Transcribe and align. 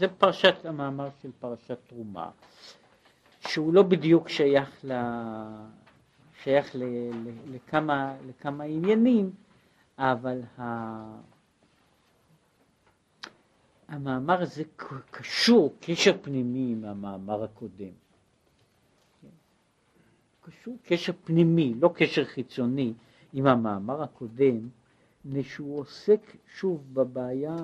זה 0.00 0.08
פרשת 0.08 0.64
המאמר 0.64 1.08
של 1.22 1.30
פרשת 1.40 1.78
תרומה, 1.86 2.30
שהוא 3.48 3.74
לא 3.74 3.82
בדיוק 3.82 4.28
שייך, 4.28 4.84
ל... 4.84 4.92
שייך 6.42 6.76
ל... 6.76 6.82
ל... 6.84 7.54
לכמה, 7.54 8.14
לכמה 8.28 8.64
עניינים, 8.64 9.30
אבל 9.98 10.40
ה... 10.58 10.62
המאמר 13.88 14.42
הזה 14.42 14.62
קשור 15.10 15.74
קשר 15.80 16.12
פנימי 16.22 16.72
עם 16.72 16.84
המאמר 16.84 17.44
הקודם. 17.44 17.92
קשור 20.40 20.76
קשר 20.82 21.12
פנימי, 21.24 21.74
לא 21.80 21.90
קשר 21.94 22.24
חיצוני, 22.24 22.92
עם 23.32 23.46
המאמר 23.46 24.02
הקודם, 24.02 24.68
מפני 25.24 25.42
שהוא 25.44 25.78
עוסק 25.80 26.20
שוב 26.56 26.94
בבעיה 26.94 27.56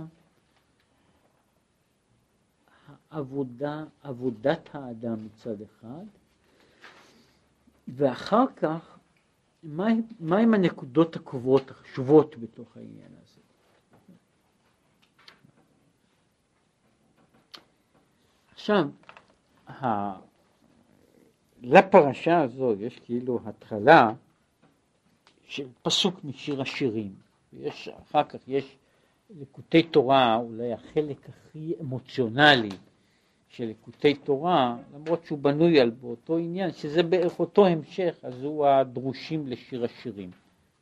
העבודה, 3.17 3.85
עבודת 4.03 4.69
האדם 4.73 5.25
מצד 5.25 5.63
אחד, 5.63 6.05
ואחר 7.89 8.45
כך 8.57 8.99
מהם 9.63 10.03
מה 10.21 10.39
הנקודות 10.39 11.17
הקובעות 11.17 11.71
החשובות 11.71 12.37
בתוך 12.37 12.77
העניין 12.77 13.11
הזה. 13.23 13.41
עכשיו, 18.53 18.89
לפרשה 21.63 22.41
הזו 22.41 22.75
יש 22.79 22.99
כאילו 22.99 23.41
התחלה 23.45 24.13
של 25.45 25.69
פסוק 25.83 26.25
משיר 26.25 26.63
השירים, 26.63 27.15
ויש, 27.53 27.89
אחר 27.89 28.25
כך 28.25 28.39
יש 28.49 28.77
ליקוטי 29.31 29.83
תורה, 29.83 30.37
אולי 30.37 30.73
החלק 30.73 31.29
הכי 31.29 31.75
אמוציונלי 31.81 32.71
של 33.57 33.65
ליקוטי 33.65 34.15
תורה, 34.15 34.77
למרות 34.95 35.25
שהוא 35.25 35.39
בנוי 35.39 35.81
על 35.81 35.91
באותו 35.91 36.39
עניין, 36.39 36.73
שזה 36.73 37.03
בערך 37.03 37.41
אותו 37.41 37.67
המשך, 37.67 38.19
אז 38.23 38.43
הוא 38.43 38.67
הדרושים 38.67 39.47
לשיר 39.47 39.85
השירים. 39.85 40.31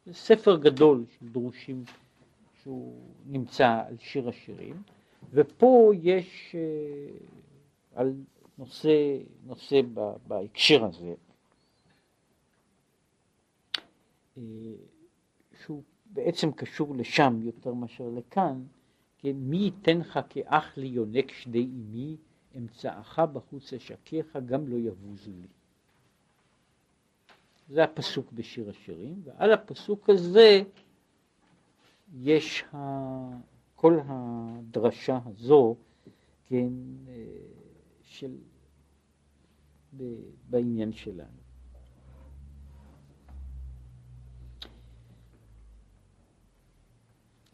זה 0.06 0.14
ספר 0.14 0.56
גדול 0.56 1.04
של 1.18 1.28
דרושים 1.28 1.84
שהוא 2.62 2.94
נמצא 3.26 3.82
על 3.88 3.96
שיר 3.98 4.28
השירים, 4.28 4.82
ופה 5.32 5.92
יש 6.02 6.54
אה, 6.54 7.16
על 7.94 8.12
נושא, 8.58 9.18
נושא 9.46 9.80
בהקשר 10.28 10.84
הזה, 10.84 11.14
אה, 14.38 14.42
שהוא 15.64 15.82
בעצם 16.06 16.52
קשור 16.52 16.94
לשם 16.96 17.40
יותר 17.42 17.74
מאשר 17.74 18.08
לכאן, 18.16 18.62
כן, 19.18 19.32
מי 19.36 19.56
ייתן 19.56 19.98
לך 19.98 20.20
כאח 20.28 20.76
לי 20.76 20.86
יונק 20.86 21.32
שדי 21.32 21.62
אמי, 21.64 22.16
אמצעך 22.56 23.18
בחוץ 23.18 23.72
אשקיך, 23.72 24.36
גם 24.46 24.68
לא 24.68 24.76
יבוזו 24.76 25.30
לי. 25.30 25.48
זה 27.68 27.84
הפסוק 27.84 28.32
בשיר 28.32 28.70
השירים, 28.70 29.22
ועל 29.24 29.52
הפסוק 29.52 30.10
הזה 30.10 30.62
יש. 32.14 32.64
כל 33.74 33.98
הדרשה 34.06 35.18
הזו, 35.26 35.76
כן, 36.46 36.72
אה, 37.08 37.24
של... 38.02 38.36
בעניין 40.50 40.92
שלנו. 40.92 41.42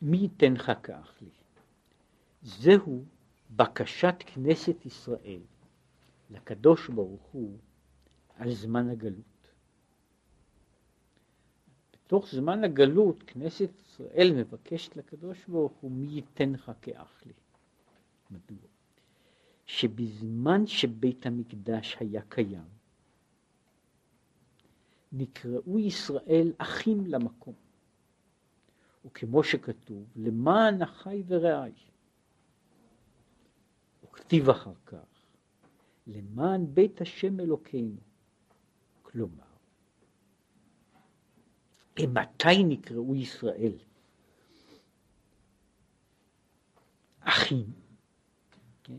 מי 0.03 0.17
ייתן 0.17 0.53
לך 0.53 0.73
כאח 0.83 1.15
לי? 1.23 1.31
זהו 2.43 3.05
בקשת 3.61 4.14
כנסת 4.27 4.86
ישראל 4.86 5.41
לקדוש 6.30 6.89
ברוך 6.89 7.22
הוא 7.33 7.58
על 8.34 8.55
זמן 8.55 8.89
הגלות. 8.89 9.53
בתוך 11.92 12.26
זמן 12.31 12.65
הגלות 12.65 13.22
כנסת 13.26 13.70
ישראל 13.81 14.32
מבקשת 14.37 14.97
לקדוש 14.97 15.47
ברוך 15.49 15.72
הוא 15.72 15.91
מי 15.91 16.06
ייתן 16.06 16.53
לך 16.53 16.72
כאח 16.82 17.22
לי. 17.26 17.32
מדוע? 18.31 18.69
שבזמן 19.66 20.66
שבית 20.66 21.26
המקדש 21.26 21.97
היה 22.00 22.22
קיים, 22.28 22.69
נקראו 25.12 25.78
ישראל 25.78 26.53
אחים 26.59 27.06
למקום. 27.06 27.54
וכמו 29.04 29.44
שכתוב, 29.44 30.04
למען 30.16 30.82
אחי 30.82 31.22
ורעי. 31.26 31.90
וכתיב 34.10 34.50
אחר 34.50 34.72
כך, 34.87 34.98
למען 36.06 36.75
בית 36.75 37.00
השם 37.00 37.41
אלוקינו. 37.41 38.00
כלומר, 39.03 39.44
מתי 41.98 42.65
נקראו 42.65 43.15
ישראל? 43.15 43.72
אחים, 47.20 47.72
כן? 48.82 48.99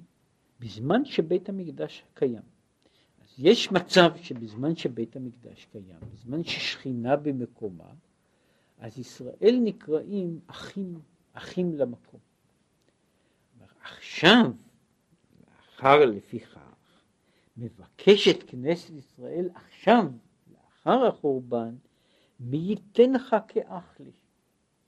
בזמן 0.60 1.06
שבית 1.06 1.50
המקדש 1.50 2.04
קיים. 2.14 2.44
אז 3.22 3.36
יש 3.38 3.72
מצב 3.72 4.12
שבזמן 4.16 4.76
שבית 4.76 5.16
המקדש 5.16 5.68
קיים, 5.72 6.00
בזמן 6.14 6.44
ששכינה 6.44 7.16
במקומה, 7.16 7.94
אז 8.78 9.00
ישראל 9.00 9.60
נקראים 9.64 10.40
אחים, 10.48 11.00
אחים 11.34 11.76
למקום. 11.76 12.20
עכשיו, 13.84 14.52
לאחר 15.82 16.06
לפיכך, 16.06 16.60
מבקשת 17.58 18.44
כנסת 18.48 18.90
ישראל 18.90 19.50
עכשיו, 19.54 20.06
לאחר 20.52 21.06
החורבן, 21.08 21.76
מי 22.40 22.58
ייתן 22.58 23.14
לך 23.14 23.36
כאח 23.48 24.00
לי. 24.00 24.12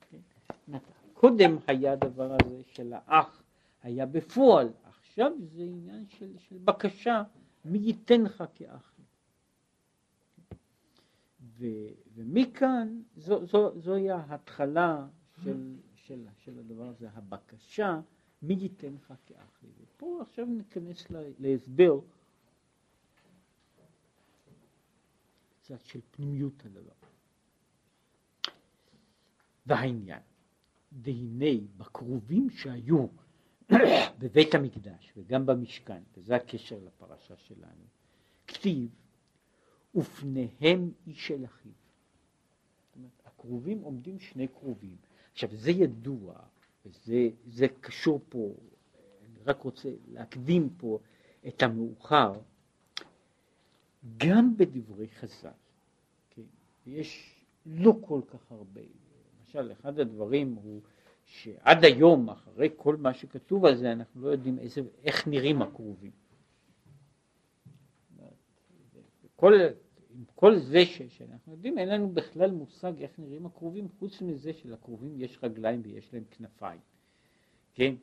כן? 0.09 0.77
קודם 1.13 1.57
היה 1.67 1.93
הדבר 1.93 2.37
הזה 2.41 2.61
של 2.65 2.93
האח, 2.95 3.43
היה 3.81 4.05
בפועל, 4.05 4.69
עכשיו 4.83 5.31
זה 5.41 5.63
עניין 5.63 6.05
של, 6.07 6.37
של 6.37 6.57
בקשה, 6.63 7.23
מי 7.65 7.77
ייתן 7.77 8.21
לך 8.21 8.43
כאח 8.55 8.93
ו, 11.57 11.65
ומכאן 12.15 13.01
זו, 13.17 13.45
זו, 13.45 13.79
זוהי 13.79 14.11
ההתחלה 14.11 15.07
של, 15.43 15.75
של, 15.95 16.27
של 16.37 16.59
הדבר 16.59 16.87
הזה, 16.87 17.07
הבקשה, 17.13 17.99
מי 18.43 18.53
ייתן 18.53 18.93
לך 18.93 19.13
כאח 19.25 19.59
לי. 19.63 19.69
ופה 19.81 20.19
עכשיו 20.21 20.45
ניכנס 20.45 21.05
להסבר 21.39 21.99
קצת 25.63 25.85
של 25.85 25.99
פנימיות 26.11 26.65
הדבר. 26.65 26.93
והעניין, 29.65 30.21
והנה 30.91 31.67
בכרובים 31.77 32.49
שהיו 32.49 33.07
בבית 34.19 34.55
המקדש 34.55 35.13
וגם 35.17 35.45
במשכן, 35.45 36.03
וזה 36.17 36.35
הקשר 36.35 36.79
לפרשה 36.85 37.37
שלנו, 37.37 37.85
כתיב 38.47 38.89
ופניהם 39.95 40.91
איש 41.07 41.31
אל 41.31 41.45
אחיו. 41.45 41.71
זאת 42.85 42.95
אומרת, 42.95 43.21
הכרובים 43.25 43.81
עומדים 43.81 44.19
שני 44.19 44.47
כרובים. 44.47 44.97
עכשיו 45.31 45.49
זה 45.55 45.71
ידוע, 45.71 46.39
וזה 46.85 47.67
קשור 47.81 48.21
פה, 48.29 48.53
אני 49.25 49.43
רק 49.45 49.61
רוצה 49.61 49.89
להקדים 50.11 50.69
פה 50.77 50.99
את 51.47 51.63
המאוחר, 51.63 52.33
גם 54.17 54.57
בדברי 54.57 55.07
חז"ל, 55.07 55.49
כן, 56.29 56.41
יש 56.85 57.35
לא 57.65 57.93
כל 58.01 58.21
כך 58.27 58.51
הרבה, 58.51 58.81
למשל 59.39 59.71
אחד 59.71 59.99
הדברים 59.99 60.53
הוא 60.53 60.81
שעד 61.25 61.83
היום 61.83 62.29
אחרי 62.29 62.69
כל 62.75 62.95
מה 62.95 63.13
שכתוב 63.13 63.65
על 63.65 63.75
זה 63.75 63.91
אנחנו 63.91 64.21
לא 64.21 64.27
יודעים 64.27 64.59
איזה, 64.59 64.81
איך 65.03 65.27
נראים 65.27 65.61
הכרובים. 65.61 66.11
כל, 69.35 69.53
כל 70.43 70.59
זה 70.59 70.85
ש, 70.85 71.01
שאנחנו 71.01 71.51
יודעים, 71.51 71.77
אין 71.77 71.89
לנו 71.89 72.09
בכלל 72.09 72.51
מושג 72.51 72.93
איך 73.01 73.11
נראים 73.17 73.45
הכרובים, 73.45 73.87
חוץ 73.99 74.21
מזה 74.21 74.53
שלכרובים 74.53 75.13
יש 75.17 75.39
רגליים 75.43 75.81
ויש 75.83 76.13
להם 76.13 76.23
כנפיים, 76.31 76.79
כן? 77.73 77.95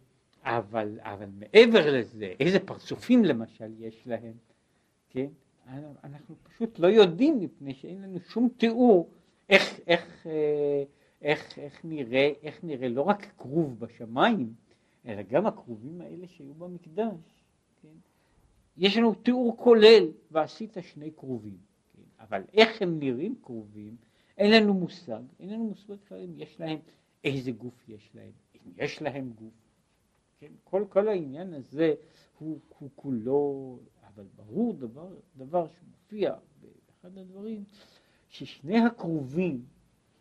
אבל, 0.43 0.99
אבל 1.01 1.27
מעבר 1.39 1.99
לזה, 1.99 2.35
איזה 2.41 2.59
פרצופים 2.61 3.25
למשל 3.25 3.73
יש 3.79 4.07
להם, 4.07 4.33
כן? 5.11 5.27
אנחנו 6.05 6.35
פשוט 6.43 6.79
לא 6.79 6.87
יודעים 6.87 7.41
מפני 7.41 7.75
שאין 7.75 8.03
לנו 8.03 8.21
שום 8.21 8.49
תיאור 8.57 9.11
איך, 9.49 9.81
איך, 9.87 10.27
אה, 10.27 10.85
איך, 11.23 11.59
איך, 11.59 11.85
נראה, 11.85 12.33
איך 12.43 12.65
נראה 12.65 12.89
לא 12.89 13.03
רק 13.03 13.27
כרוב 13.39 13.79
בשמיים, 13.79 14.55
אלא 15.07 15.23
גם 15.23 15.47
הכרובים 15.47 16.01
האלה 16.01 16.29
שהיו 16.29 16.55
במקדש, 16.55 17.45
כן? 17.83 17.89
יש 18.77 18.97
לנו 18.97 19.15
תיאור 19.15 19.57
כולל, 19.57 20.09
ועשית 20.31 20.77
שני 20.81 21.11
כרובים. 21.17 21.70
אבל 22.21 22.43
איך 22.53 22.83
הם 22.83 22.99
נראים 22.99 23.35
קרובים, 23.43 23.97
אין 24.39 24.53
לנו 24.53 24.75
מושג, 24.75 25.23
אין 25.41 25.51
לנו 25.51 25.65
מושג 25.65 25.95
אם 26.13 26.33
יש 26.37 26.61
להם, 26.61 26.79
איזה 27.25 27.53
גוף 27.53 27.89
יש 27.89 28.11
להם, 28.15 28.33
אם 28.55 28.73
יש 28.77 29.03
להם 29.03 29.33
גוף, 29.35 29.55
כן? 30.39 30.53
כל, 30.65 30.85
כל 30.89 31.09
העניין 31.09 31.55
הזה 31.55 31.95
הוא, 32.39 32.59
הוא 32.79 32.91
כולו, 32.95 33.79
אבל 34.07 34.25
ברור 34.37 34.73
דבר, 34.73 35.09
דבר 35.37 35.67
שמופיע 35.69 36.35
באחד 36.61 37.19
הדברים, 37.19 37.65
ששני 38.29 38.79
הקרובים 38.79 39.65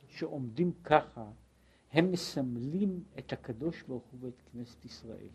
שעומדים 0.08 0.72
ככה, 0.84 1.32
הם 1.92 2.12
מסמלים 2.12 3.04
את 3.20 3.34
הקדוש 3.34 3.84
ברוך 3.84 4.04
הוא 4.12 4.20
ואת 4.24 4.42
כנסת 4.52 4.86
ישראל. 4.86 5.30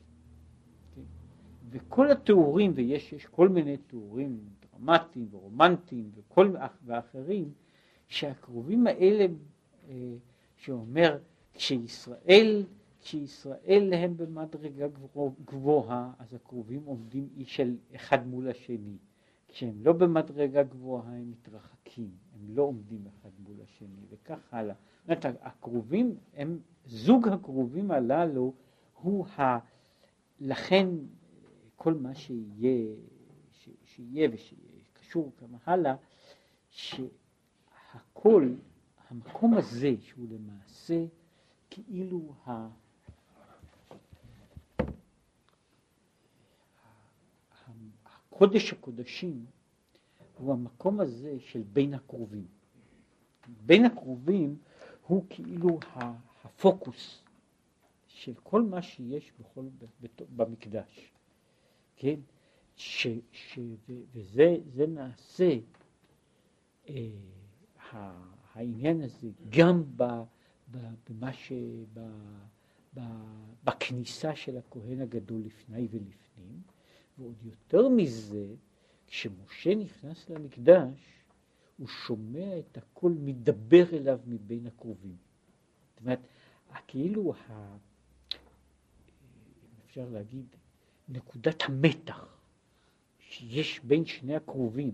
כן? 0.95 1.03
וכל 1.71 2.11
התיאורים, 2.11 2.73
ויש 2.75 3.27
כל 3.27 3.49
מיני 3.49 3.77
תיאורים 3.77 4.41
דרמטיים 4.79 5.29
ורומנטיים 5.31 6.11
וכל 6.15 6.55
ואחרים, 6.85 7.53
שהקרובים 8.09 8.87
האלה, 8.87 9.27
אה, 9.89 10.15
שאומר, 10.57 11.19
כשישראל, 11.55 12.65
כשישראל 13.01 13.93
הם 13.95 14.17
במדרגה 14.17 14.87
גבוהה, 15.45 16.13
אז 16.19 16.35
הקרובים 16.35 16.83
עומדים 16.85 17.29
איש 17.37 17.57
של 17.57 17.77
אחד 17.95 18.27
מול 18.27 18.49
השני. 18.51 18.97
כשהם 19.49 19.75
לא 19.83 19.93
במדרגה 19.93 20.63
גבוהה 20.63 21.13
הם 21.13 21.31
מתרחקים, 21.31 22.11
הם 22.35 22.57
לא 22.57 22.63
עומדים 22.63 23.07
אחד 23.07 23.31
מול 23.39 23.57
השני 23.63 24.05
וכך 24.11 24.55
הלאה. 24.55 24.75
זאת 24.75 25.25
אומרת, 25.25 25.39
הקרובים 25.41 26.17
הם, 26.35 26.59
זוג 26.87 27.29
הקרובים 27.29 27.91
הללו 27.91 28.53
הוא 29.03 29.27
ה... 29.27 29.59
לכן 30.41 30.89
כל 31.77 31.95
מה 31.95 32.15
שיהיה, 32.15 32.95
ש, 33.53 33.69
שיהיה 33.85 34.29
ושקשור 35.15 35.33
כמה 35.39 35.59
הלאה, 35.67 35.95
שהכל, 36.71 38.55
המקום 39.09 39.55
הזה 39.55 39.95
שהוא 40.01 40.27
למעשה 40.31 41.05
כאילו 41.71 42.35
ה... 42.47 42.69
קודש 48.31 48.73
הקודשים 48.73 49.47
הוא 50.39 50.53
המקום 50.53 51.01
הזה 51.01 51.37
של 51.41 51.63
בין 51.73 51.95
הקרובים. 51.95 52.47
בין 53.67 53.85
הקרובים 53.85 54.59
הוא 55.07 55.25
כאילו 55.31 55.79
הפוקוס 56.45 57.23
של 58.09 58.35
כל 58.43 58.63
מה 58.63 58.83
שיש 58.83 59.33
בכל, 59.41 59.65
במקדש, 60.37 61.13
כן? 61.97 62.21
ש, 62.77 63.07
ש, 63.33 63.59
וזה 64.15 64.87
נעשה, 64.89 65.51
אה, 66.89 67.11
העניין 68.55 69.01
הזה 69.01 69.29
גם 69.49 69.85
ב, 69.97 70.03
ב, 70.71 70.79
במה 71.09 71.33
ש... 71.33 71.53
ב, 71.95 72.01
ב, 72.97 73.01
בכניסה 73.65 74.37
של 74.37 74.59
הכהן 74.59 75.01
הגדול 75.01 75.41
לפני 75.41 75.89
ולפנים, 75.91 76.63
ועוד 77.19 77.43
יותר 77.43 77.89
מזה, 77.89 78.47
כשמשה 79.07 79.75
נכנס 79.75 80.31
למקדש, 80.31 80.99
הוא 81.77 81.89
שומע 81.89 82.59
את 82.59 82.77
הכל 82.77 83.11
מדבר 83.11 83.97
אליו 83.97 84.19
מבין 84.27 84.67
הקרובים. 84.67 85.17
זאת 85.91 86.01
אומרת, 86.01 86.21
כאילו, 86.87 87.35
ה... 87.35 87.77
אפשר 89.87 90.09
להגיד, 90.09 90.47
נקודת 91.09 91.63
המתח 91.63 92.44
שיש 93.35 93.81
בין 93.85 94.05
שני 94.05 94.37
הקרובים, 94.37 94.91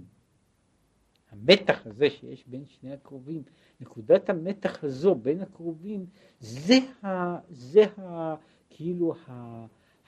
המתח 1.30 1.86
הזה 1.86 2.10
שיש 2.10 2.44
בין 2.46 2.64
שני 2.66 2.92
הקרובים, 2.92 3.42
נקודת 3.80 4.30
המתח 4.30 4.84
הזו 4.84 5.14
בין 5.14 5.40
הקרובים, 5.40 6.06
זה, 6.40 6.74
ה, 7.02 7.38
זה 7.50 7.84
ה, 7.98 8.34
כאילו 8.70 9.14
ה, 9.26 9.32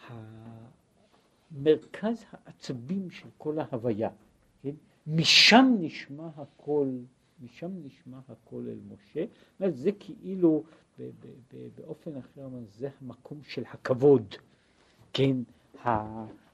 ה, 0.08 0.14
מרכז 1.50 2.24
העצבים 2.32 3.10
של 3.10 3.28
כל 3.38 3.58
ההוויה, 3.58 4.10
כן? 4.62 4.74
משם 5.06 5.74
נשמע 5.80 6.28
הכל, 6.36 6.88
משם 7.42 7.70
נשמע 7.84 8.18
הכל 8.28 8.62
אל 8.68 8.78
משה, 8.94 9.24
זה 9.70 9.90
כאילו 9.92 10.62
ב- 10.98 11.02
ב- 11.02 11.54
ב- 11.54 11.68
באופן 11.74 12.16
אחר, 12.16 12.48
זה 12.78 12.88
המקום 13.00 13.40
של 13.42 13.62
הכבוד, 13.72 14.34
כן, 15.12 15.36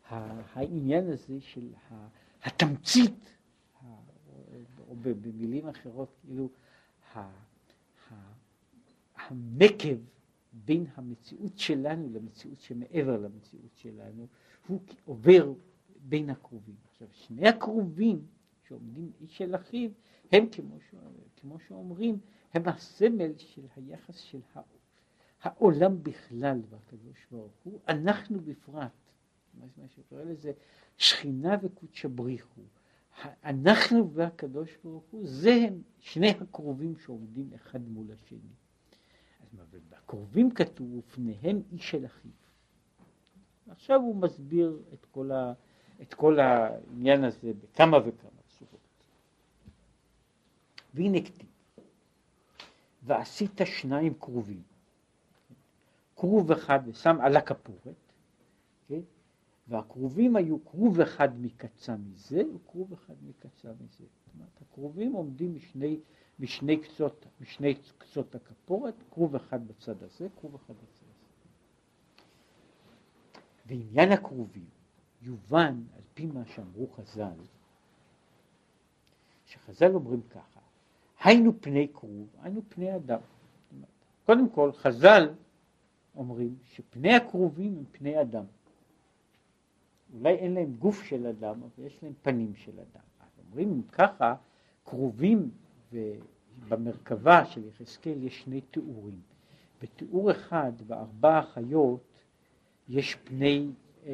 העניין 0.08 1.10
הזה 1.10 1.40
של 1.40 1.72
התמצית, 2.42 3.34
או 4.88 4.96
במילים 5.02 5.68
אחרות, 5.68 6.08
כאילו 6.20 6.48
הנקב 9.16 9.96
בין 10.52 10.86
המציאות 10.94 11.58
שלנו 11.58 12.08
למציאות 12.12 12.60
שמעבר 12.60 13.16
למציאות 13.20 13.76
שלנו, 13.76 14.26
הוא 14.66 14.80
עובר 15.04 15.52
בין 16.00 16.30
הקרובים. 16.30 16.76
עכשיו, 16.90 17.08
שני 17.12 17.48
הקרובים 17.48 18.26
שעומדים 18.68 19.12
איש 19.20 19.42
אל 19.42 19.54
אחיו, 19.54 19.90
הם 20.32 20.48
כמו, 20.52 20.80
ש... 20.90 20.94
כמו 21.36 21.58
שאומרים, 21.58 22.18
הם 22.54 22.62
הסמל 22.68 23.32
של 23.36 23.62
היחס 23.76 24.16
של 24.16 24.40
העולם 25.42 26.02
בכלל 26.02 26.60
והקדוש 26.70 27.26
ברוך 27.30 27.52
הוא, 27.64 27.80
אנחנו 27.88 28.40
בפרט, 28.40 28.90
מה 29.76 29.88
שקורא 29.88 30.22
לזה 30.22 30.52
שכינה 30.96 31.56
וקודשא 31.62 32.08
בריחו, 32.08 32.60
אנחנו 33.44 34.12
והקדוש 34.12 34.76
ברוך 34.84 35.04
הוא, 35.10 35.26
זה 35.26 35.54
הם 35.54 35.82
שני 36.00 36.30
הקרובים 36.30 36.96
שעומדים 36.96 37.50
אחד 37.54 37.88
מול 37.88 38.06
השני. 38.12 38.38
אז 39.40 39.48
בקרובים 39.88 40.50
כתוב, 40.50 40.94
ופניהם 40.94 41.62
איש 41.72 41.94
אל 41.94 42.06
אחיו. 42.06 42.30
עכשיו 43.68 44.00
הוא 44.00 44.16
מסביר 44.16 44.78
את 44.92 45.06
כל, 45.10 45.30
ה, 45.30 45.52
את 46.02 46.14
כל 46.14 46.40
העניין 46.40 47.24
הזה 47.24 47.52
בכמה 47.62 47.98
וכמה 47.98 48.40
צורות. 48.58 48.80
והנה 50.94 51.20
כתיב, 51.20 51.48
ועשית 53.02 53.60
שניים 53.64 54.14
כרובים, 54.20 54.62
כרוב 56.16 56.52
אחד 56.52 56.80
ושם 56.86 57.20
על 57.20 57.36
הכפורת, 57.36 57.94
כן? 58.88 59.00
והכרובים 59.68 60.36
היו 60.36 60.64
כרוב 60.64 61.00
אחד 61.00 61.40
מקצה 61.40 61.96
מזה 61.96 62.42
וכרוב 62.54 62.92
אחד 62.92 63.14
מקצה 63.22 63.68
מזה. 63.68 64.04
זאת 64.04 64.34
אומרת, 64.34 64.62
הכרובים 64.62 65.12
עומדים 65.12 65.54
משני, 65.54 66.00
משני, 66.40 66.76
קצות, 66.76 67.26
משני 67.40 67.74
קצות 67.98 68.34
הכפורת, 68.34 68.94
כרוב 69.10 69.34
אחד 69.34 69.68
בצד 69.68 70.02
הזה, 70.02 70.28
כרוב 70.40 70.54
אחד 70.54 70.74
בצד 70.74 71.08
ועניין 73.68 74.12
הכרובים 74.12 74.64
יובן 75.22 75.82
על 75.96 76.02
פי 76.14 76.26
מה 76.26 76.44
שאמרו 76.44 76.88
חז"ל, 76.88 77.40
שחז"ל 79.46 79.94
אומרים 79.94 80.22
ככה, 80.30 80.60
היינו 81.20 81.52
פני 81.60 81.88
כרוב, 81.94 82.28
היינו 82.42 82.60
פני 82.68 82.96
אדם. 82.96 83.20
קודם 84.26 84.50
כל 84.50 84.72
חז"ל 84.72 85.34
אומרים 86.16 86.56
שפני 86.64 87.14
הכרובים 87.14 87.76
הם 87.78 87.84
פני 87.92 88.20
אדם. 88.20 88.44
אולי 90.14 90.34
אין 90.34 90.54
להם 90.54 90.74
גוף 90.78 91.02
של 91.02 91.26
אדם, 91.26 91.62
אבל 91.62 91.86
יש 91.86 92.02
להם 92.02 92.12
פנים 92.22 92.54
של 92.54 92.72
אדם. 92.72 93.04
אז 93.20 93.28
אומרים 93.46 93.68
אם 93.68 93.82
ככה, 93.82 94.34
כרובים 94.84 95.50
במרכבה 96.68 97.44
של 97.44 97.64
יחזקאל 97.64 98.22
יש 98.22 98.42
שני 98.42 98.60
תיאורים. 98.60 99.20
בתיאור 99.82 100.30
אחד, 100.30 100.72
בארבע 100.86 101.38
החיות, 101.38 102.24
יש 102.88 103.14
פני, 103.14 103.70
אה, 104.06 104.12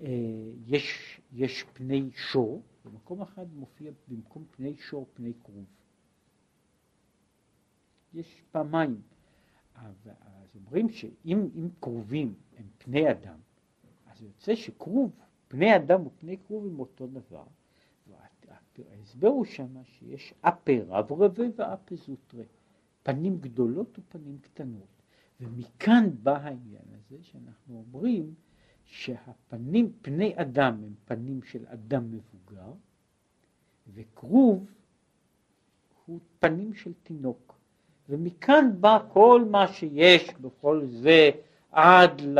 אה, 0.00 0.08
יש, 0.66 1.20
יש 1.32 1.64
פני 1.72 2.10
שור, 2.14 2.62
במקום 2.84 3.22
אחד 3.22 3.46
מופיע 3.54 3.90
במקום 4.08 4.44
פני 4.50 4.76
שור 4.76 5.06
פני 5.14 5.32
כרוב. 5.44 5.64
יש 8.14 8.42
פעמיים. 8.52 9.00
אז 9.74 10.10
אומרים 10.54 10.90
שאם 10.90 11.68
כרובים 11.80 12.34
הם 12.58 12.64
פני 12.78 13.10
אדם, 13.10 13.38
אז 14.20 14.24
יוצא 14.24 14.54
שכרוב, 14.54 15.10
פני 15.48 15.76
אדם 15.76 16.06
ופני 16.06 16.36
כרוב 16.46 16.66
הם 16.66 16.80
אותו 16.80 17.06
דבר. 17.06 17.44
ההסבר 18.92 19.28
הוא 19.28 19.44
שמה 19.44 19.80
שיש 19.84 20.34
אפה 20.40 20.72
רב 20.88 21.12
רבה 21.12 21.44
ואפה 21.56 21.96
זוטרה, 21.96 22.44
פנים 23.02 23.38
גדולות 23.40 23.98
ופנים 23.98 24.38
קטנות. 24.38 24.86
ומכאן 25.40 26.10
בא 26.22 26.36
העניין 26.36 26.82
הזה 26.92 27.16
שאנחנו 27.22 27.84
אומרים 27.94 28.34
שהפנים, 28.84 29.92
פני 30.02 30.32
אדם 30.36 30.74
הם 30.84 30.94
פנים 31.04 31.42
של 31.42 31.66
אדם 31.66 32.10
מבוגר, 32.10 32.72
וכרוב 33.94 34.66
הוא 36.06 36.20
פנים 36.38 36.74
של 36.74 36.92
תינוק. 37.02 37.54
ומכאן 38.08 38.70
בא 38.80 38.98
כל 39.12 39.44
מה 39.50 39.68
שיש 39.68 40.34
בכל 40.40 40.86
זה 40.86 41.30
עד, 41.70 42.20
ל, 42.20 42.38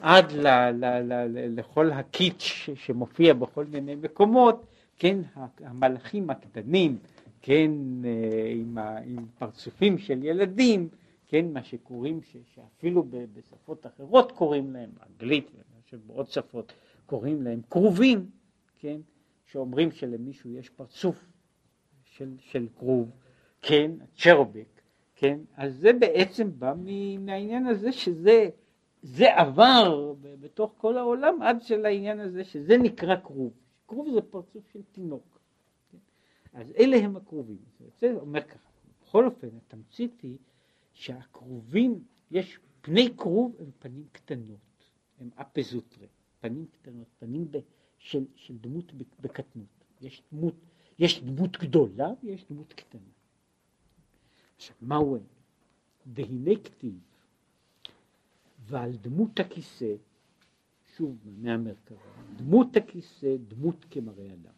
עד 0.00 0.32
ל, 0.32 0.46
ל, 0.70 0.84
ל, 0.84 1.12
ל, 1.12 1.58
לכל 1.58 1.90
הקיץ' 1.90 2.68
שמופיע 2.74 3.34
בכל 3.34 3.64
מיני 3.64 3.94
מקומות, 3.94 4.66
כן, 4.96 5.18
המלאכים 5.58 6.30
הקטנים, 6.30 6.98
כן, 7.42 7.70
אה, 8.04 8.52
עם, 8.54 8.78
עם 8.78 9.26
פרצופים 9.38 9.98
של 9.98 10.24
ילדים, 10.24 10.88
כן, 11.28 11.52
מה 11.52 11.62
שקוראים, 11.62 12.22
ש, 12.22 12.36
שאפילו 12.54 13.04
בשפות 13.34 13.86
אחרות 13.86 14.32
קוראים 14.32 14.72
להם, 14.72 14.90
אנגלית 15.10 15.50
ובעוד 15.92 16.28
שפות 16.28 16.72
קוראים 17.06 17.42
להם 17.42 17.60
כרובים, 17.70 18.30
כן, 18.78 19.00
שאומרים 19.46 19.92
שלמישהו 19.92 20.50
יש 20.50 20.68
פרצוף 20.68 21.24
של, 22.04 22.34
של 22.38 22.66
כרוב, 22.78 23.10
כן, 23.62 23.90
צ'רובק, 24.16 24.80
כן, 25.16 25.38
אז 25.56 25.76
זה 25.76 25.92
בעצם 25.92 26.50
בא 26.58 26.74
מהעניין 27.20 27.66
הזה 27.66 27.92
שזה 27.92 28.48
זה 29.02 29.36
עבר 29.36 30.14
בתוך 30.20 30.74
כל 30.76 30.98
העולם 30.98 31.42
עד 31.42 31.62
של 31.62 31.86
העניין 31.86 32.20
הזה 32.20 32.44
שזה 32.44 32.76
נקרא 32.76 33.16
כרוב. 33.22 33.52
כרוב 33.88 34.10
זה 34.14 34.22
פרצוף 34.22 34.64
של 34.72 34.82
תינוק. 34.92 35.40
אז 36.52 36.72
אלה 36.78 36.96
הם 36.96 37.16
הכרובים. 37.16 37.58
זה 38.00 38.12
אומר 38.20 38.42
ככה, 38.42 38.68
בכל 39.02 39.26
אופן 39.26 39.48
התמצית 39.56 40.20
היא 40.20 40.36
שהכרובים, 40.92 42.04
יש 42.30 42.58
פני 42.80 43.16
כרוב 43.16 43.56
הם 43.58 43.70
פנים 43.78 44.04
קטנות, 44.12 44.90
הם 45.20 45.30
אפזוטרה, 45.34 46.06
פנים 46.40 46.66
קטנות, 46.72 47.06
פנים 47.18 47.50
ב, 47.50 47.58
של, 47.98 48.26
של 48.34 48.58
דמות 48.58 48.92
בקטנות. 49.20 49.84
יש 50.00 50.22
דמות, 50.32 50.54
יש 50.98 51.22
דמות 51.22 51.56
גדולה 51.56 52.08
ויש 52.22 52.44
דמות 52.50 52.72
קטנה. 52.72 53.10
עכשיו, 54.56 54.76
מהו 54.82 55.16
הם? 55.16 55.22
והנה 56.06 56.56
כתיב 56.64 56.98
ועל 58.70 58.96
דמות 58.96 59.40
הכיסא, 59.40 59.94
שוב 60.96 61.18
מהמרכז, 61.24 61.96
דמות 62.36 62.76
הכיסא, 62.76 63.36
דמות 63.48 63.84
כמראה 63.90 64.26
אדם. 64.26 64.52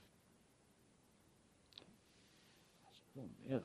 אז 2.88 3.00
הוא 3.14 3.28
אומר, 3.46 3.60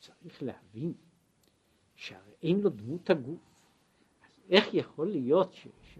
צריך 0.00 0.42
להבין 0.42 0.92
שהרי 1.94 2.32
אין 2.42 2.60
לו 2.60 2.70
דמות 2.70 3.10
הגוף, 3.10 3.66
אז 4.24 4.40
איך 4.50 4.74
יכול 4.74 5.08
להיות 5.10 5.52
ש, 5.52 5.68
ש, 5.82 5.98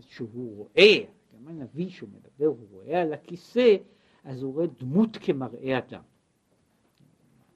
שהוא 0.00 0.56
רואה, 0.56 1.04
גם 1.34 1.48
הנביא 1.48 1.90
שהוא 1.90 2.08
מדבר, 2.08 2.46
הוא 2.46 2.68
רואה 2.70 3.02
על 3.02 3.12
הכיסא, 3.12 3.76
אז 4.24 4.42
הוא 4.42 4.54
רואה 4.54 4.66
דמות 4.66 5.16
כמראה 5.20 5.78
אדם. 5.78 6.02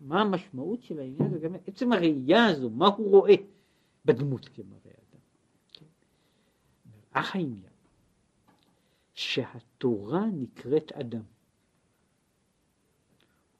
מה 0.00 0.20
המשמעות 0.20 0.82
של 0.82 0.98
העניין 0.98 1.34
הזה? 1.34 1.48
עצם 1.66 1.92
הראייה 1.92 2.46
הזו, 2.46 2.70
מה 2.70 2.86
הוא 2.86 3.10
רואה 3.10 3.34
בדמות 4.04 4.48
כמראה? 4.48 4.99
אך 7.10 7.34
העניין, 7.34 7.72
שהתורה 9.14 10.26
נקראת 10.32 10.92
אדם. 10.92 11.22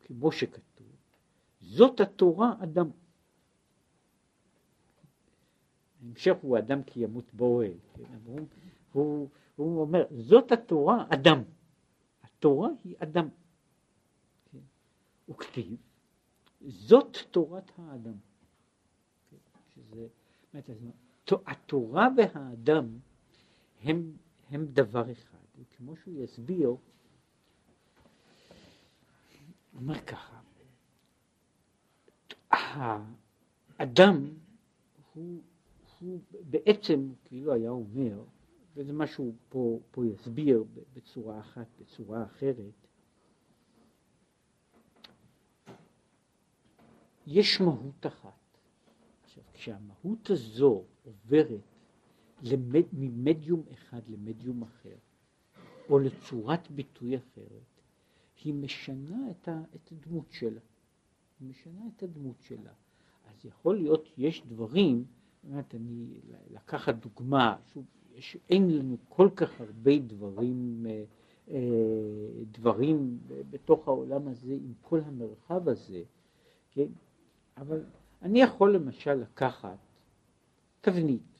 כמו 0.06 0.32
שכתוב, 0.32 0.86
זאת 1.60 2.00
התורה 2.00 2.54
אדם. 2.62 2.90
ההמשך 6.02 6.34
הוא 6.42 6.58
אדם 6.58 6.82
כי 6.82 7.00
ימות 7.00 7.34
באוהל. 7.34 7.78
כן? 7.94 8.04
הוא, 8.24 8.48
הוא, 8.92 9.28
הוא 9.56 9.80
אומר, 9.80 10.06
זאת 10.10 10.52
התורה 10.52 11.04
אדם. 11.08 11.42
התורה 12.22 12.68
היא 12.84 12.94
אדם. 12.98 13.28
כן? 14.52 14.58
וכתיב, 15.28 15.76
זאת 16.60 17.16
תורת 17.30 17.72
האדם. 17.78 18.16
כן? 19.30 19.36
שזה, 19.74 20.08
התורה 21.46 22.08
והאדם 22.16 22.98
הם, 23.82 24.12
הם 24.50 24.66
דבר 24.66 25.12
אחד, 25.12 25.38
וכמו 25.58 25.96
שהוא 25.96 26.24
יסביר, 26.24 26.68
הוא 26.68 26.78
אומר 29.74 30.00
ככה, 30.00 30.40
האדם 33.78 34.34
הוא 35.14 35.40
הוא 36.00 36.20
בעצם, 36.50 37.12
כאילו 37.24 37.52
היה 37.52 37.70
אומר, 37.70 38.22
וזה 38.74 38.92
מה 38.92 39.06
שהוא 39.06 39.34
פה, 39.48 39.80
פה 39.90 40.06
יסביר 40.06 40.64
בצורה 40.94 41.40
אחת, 41.40 41.66
בצורה 41.80 42.24
אחרת, 42.24 42.86
יש 47.26 47.60
מהות 47.60 48.06
אחת. 48.06 48.32
עכשיו, 49.24 49.44
כשהמהות 49.52 50.30
הזו 50.30 50.84
עוברת 51.04 51.69
למד, 52.42 52.84
ממדיום 52.92 53.62
אחד 53.72 54.00
למדיום 54.08 54.62
אחר, 54.62 54.96
או 55.90 55.98
לצורת 55.98 56.70
ביטוי 56.70 57.16
אחרת, 57.16 57.80
היא 58.44 58.54
משנה 58.54 59.30
את, 59.30 59.48
ה, 59.48 59.62
את 59.74 59.92
הדמות 59.92 60.26
שלה. 60.30 60.60
היא 61.40 61.48
משנה 61.48 61.80
את 61.96 62.02
הדמות 62.02 62.42
שלה. 62.42 62.72
אז 63.30 63.44
יכול 63.44 63.76
להיות, 63.76 64.08
יש 64.18 64.42
דברים 64.46 65.04
באמת, 65.44 65.74
אני, 65.74 66.06
לקחת 66.50 66.94
דוגמה, 66.94 67.56
שוב, 67.72 67.84
יש, 68.14 68.36
אין 68.50 68.70
לנו 68.70 68.96
כל 69.08 69.28
כך 69.36 69.60
הרבה 69.60 69.98
דברים, 69.98 70.86
אה, 70.88 71.04
אה, 71.48 71.58
דברים 72.50 73.18
בתוך 73.50 73.88
העולם 73.88 74.28
הזה, 74.28 74.52
עם 74.52 74.72
כל 74.82 75.00
המרחב 75.00 75.68
הזה, 75.68 76.02
כן? 76.70 76.86
אבל 77.56 77.84
אני 78.22 78.40
יכול 78.42 78.74
למשל 78.74 79.14
לקחת 79.14 79.78
תבנית, 80.80 81.39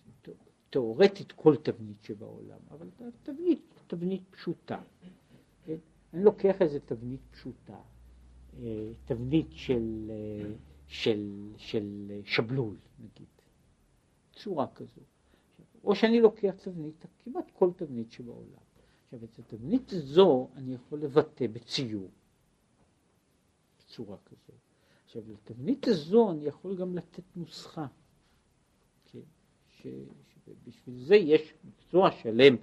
תאורטית 0.71 1.33
כל 1.33 1.57
תבנית 1.57 2.03
שבעולם, 2.03 2.59
אבל 2.71 2.89
תבנית, 3.23 3.62
תבנית 3.87 4.23
פשוטה. 4.31 4.83
כן? 5.65 5.77
אני 6.15 6.25
לוקח 6.25 6.62
איזה 6.62 6.81
תבנית 6.81 7.21
פשוטה, 7.31 7.81
אה, 8.59 8.93
תבנית 9.05 9.49
של, 9.50 10.11
של, 10.87 11.53
של 11.57 12.21
שבלול, 12.25 12.77
נגיד. 12.99 13.27
צורה 14.33 14.67
כזו. 14.75 15.00
או 15.85 15.95
שאני 15.95 16.21
לוקח 16.21 16.55
תבנית, 16.62 17.05
כמעט 17.19 17.50
כל 17.50 17.71
תבנית 17.77 18.12
שבעולם. 18.12 18.61
עכשיו, 19.05 19.25
את 19.25 19.39
התבנית 19.39 19.93
הזו 19.93 20.49
אני 20.57 20.75
יכול 20.75 21.00
לבטא 21.00 21.47
בציור, 21.47 22.11
בצורה 23.79 24.17
כזו. 24.25 24.53
עכשיו, 25.05 25.23
לתבנית 25.29 25.89
הזו 25.89 26.31
אני 26.31 26.45
יכול 26.45 26.77
גם 26.77 26.95
לתת 26.95 27.37
נוסחה. 27.37 27.87
כן? 29.05 29.19
ש, 29.69 29.87
שבשביל 30.64 31.04
זה 31.04 31.16
יש 31.16 31.54
מקצוע 31.64 32.11
שלם 32.11 32.57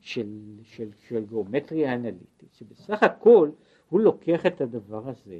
של, 0.00 0.26
של, 0.62 0.88
של 1.08 1.24
גיאומטריה 1.24 1.94
אנליטית, 1.94 2.52
שבסך 2.52 3.02
הכל 3.02 3.50
הוא 3.88 4.00
לוקח 4.00 4.46
את 4.46 4.60
הדבר 4.60 5.08
הזה 5.08 5.38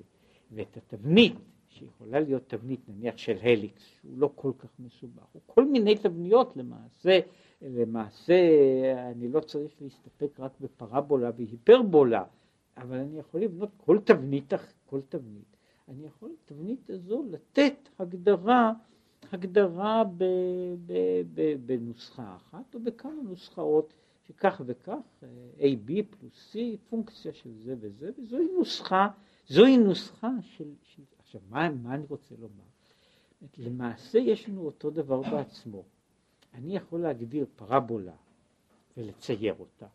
ואת 0.53 0.77
התבנית 0.77 1.35
שיכולה 1.69 2.21
להיות 2.21 2.43
תבנית 2.47 2.81
נניח 2.89 3.17
של 3.17 3.37
הליקס, 3.43 3.83
שהוא 3.83 4.19
לא 4.19 4.31
כל 4.35 4.53
כך 4.59 4.69
מסובך, 4.79 5.35
או 5.35 5.41
כל 5.47 5.65
מיני 5.65 5.95
תבניות 5.95 6.57
למעשה, 6.57 7.21
למעשה 7.63 8.35
אני 9.13 9.29
לא 9.29 9.41
צריך 9.41 9.73
להסתפק 9.81 10.41
רק 10.41 10.53
בפרבולה 10.61 11.31
והיפרבולה, 11.37 12.25
אבל 12.77 12.97
אני 12.97 13.19
יכול 13.19 13.41
לבנות 13.41 13.71
כל 13.77 13.99
תבנית, 14.05 14.53
כל 14.87 15.01
תבנית, 15.09 15.57
אני 15.89 16.07
יכול 16.07 16.31
לתבנית 16.33 16.91
הזו 16.91 17.25
לתת 17.31 17.89
הגדרה, 17.99 18.73
הגדרה 19.35 20.05
ב, 20.05 20.25
ב, 20.87 20.93
ב, 21.35 21.55
בנוסחה 21.67 22.37
אחת 22.37 22.75
או 22.75 22.81
בכמה 22.81 23.23
נוסחאות 23.23 23.93
שכך 24.27 24.61
וכך, 24.67 25.25
AB 25.59 25.93
פלוס 26.11 26.53
C, 26.53 26.59
פונקציה 26.91 27.33
של 27.33 27.51
זה 27.65 27.75
וזה, 27.81 28.11
וזוהי 28.19 28.49
נוסחה, 28.59 29.09
זוהי 29.49 29.77
נוסחה 29.77 30.31
של, 30.41 30.71
של 30.83 31.03
עכשיו, 31.19 31.41
מה, 31.51 31.71
מה 31.71 31.95
אני 31.95 32.05
רוצה 32.09 32.35
לומר? 32.39 32.65
למעשה 33.59 34.19
יש 34.19 34.49
לנו 34.49 34.67
אותו 34.67 34.91
דבר 34.91 35.23
בעצמו. 35.23 35.83
אני 36.55 36.77
יכול 36.77 37.01
להגדיר 37.01 37.47
פרבולה 37.57 38.17
ולצייר 38.97 39.55
אותה. 39.59 39.87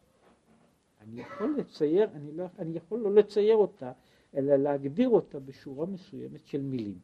אני 1.01 1.21
יכול 1.21 1.55
לצייר, 1.57 2.09
אני, 2.13 2.31
לא, 2.31 2.45
אני 2.59 2.77
יכול 2.77 2.99
לא 2.99 3.15
לצייר 3.15 3.55
אותה, 3.55 3.91
אלא 4.35 4.55
להגדיר 4.55 5.09
אותה 5.09 5.39
בשורה 5.39 5.85
מסוימת 5.85 6.45
של 6.45 6.61
מילים. 6.61 6.99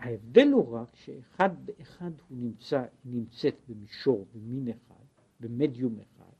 ההבדל 0.00 0.48
הוא 0.52 0.78
רק 0.78 0.96
שאחד 0.96 1.50
באחד 1.64 2.10
הוא 2.28 2.38
נמצא, 2.38 2.84
נמצאת 3.04 3.54
במישור, 3.68 4.26
במין 4.34 4.68
אחד, 4.68 5.04
במדיום 5.40 5.98
אחד, 6.00 6.32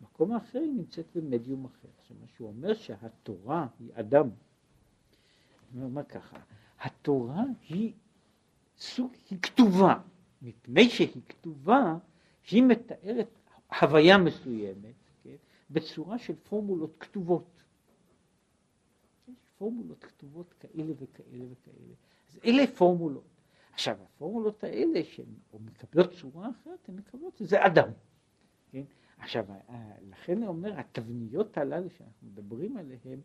מקום 0.00 0.32
האחר 0.32 0.58
היא 0.58 0.72
נמצאת 0.72 1.06
במדיום 1.14 1.64
אחר. 1.64 1.88
זאת 2.02 2.10
אומרת 2.10 2.28
שהוא 2.36 2.48
אומר 2.48 2.74
שהתורה 2.74 3.66
היא 3.80 3.90
אדם. 3.94 4.28
אני 5.74 5.84
אומר 5.84 6.04
ככה, 6.04 6.36
התורה 6.80 7.44
היא 7.68 7.92
סוג, 8.76 9.12
היא 9.30 9.38
כתובה, 9.42 10.00
מפני 10.42 10.90
שהיא 10.90 11.22
כתובה, 11.28 11.98
היא 12.50 12.62
מתארת 12.62 13.28
הוויה 13.80 14.18
מסוימת, 14.18 14.94
כן, 15.22 15.36
בצורה 15.70 16.18
של 16.18 16.34
פורמולות 16.48 16.96
כתובות. 17.00 17.62
פורמולות 19.58 20.04
כתובות 20.04 20.52
כאלה 20.52 20.92
וכאלה 20.98 21.44
וכאלה. 21.50 21.94
אלה 22.44 22.66
פורמולות. 22.66 23.24
עכשיו, 23.72 23.96
הפורמולות 24.02 24.64
האלה, 24.64 25.04
שהן 25.04 25.26
מקבלות 25.60 26.12
צורה 26.12 26.50
אחרת, 26.50 26.88
הן 26.88 26.96
מקבלות, 26.96 27.36
זה 27.40 27.66
אדם. 27.66 27.88
כן? 28.70 28.82
עכשיו, 29.18 29.44
לכן 30.10 30.36
אני 30.36 30.46
אומר, 30.46 30.78
התבניות 30.78 31.58
הללו 31.58 31.90
שאנחנו 31.90 32.26
מדברים 32.28 32.76
עליהן, 32.76 33.20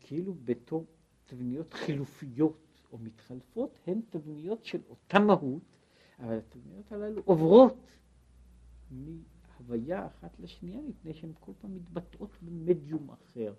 כאילו 0.00 0.34
בתור 0.44 0.86
תבניות 1.24 1.74
חילופיות 1.74 2.66
או 2.92 2.98
מתחלפות 2.98 3.78
הן 3.86 4.00
תבניות 4.10 4.64
של 4.64 4.80
אותה 4.88 5.18
מהות, 5.18 5.78
אבל 6.18 6.38
התבניות 6.38 6.92
הללו 6.92 7.22
עוברות 7.24 7.86
מהוויה 8.90 10.06
אחת 10.06 10.40
לשנייה 10.40 10.80
מפני 10.80 11.14
שהן 11.14 11.32
כל 11.40 11.52
פעם 11.60 11.74
מתבטאות 11.74 12.30
במדיום 12.42 13.10
אחר, 13.10 13.54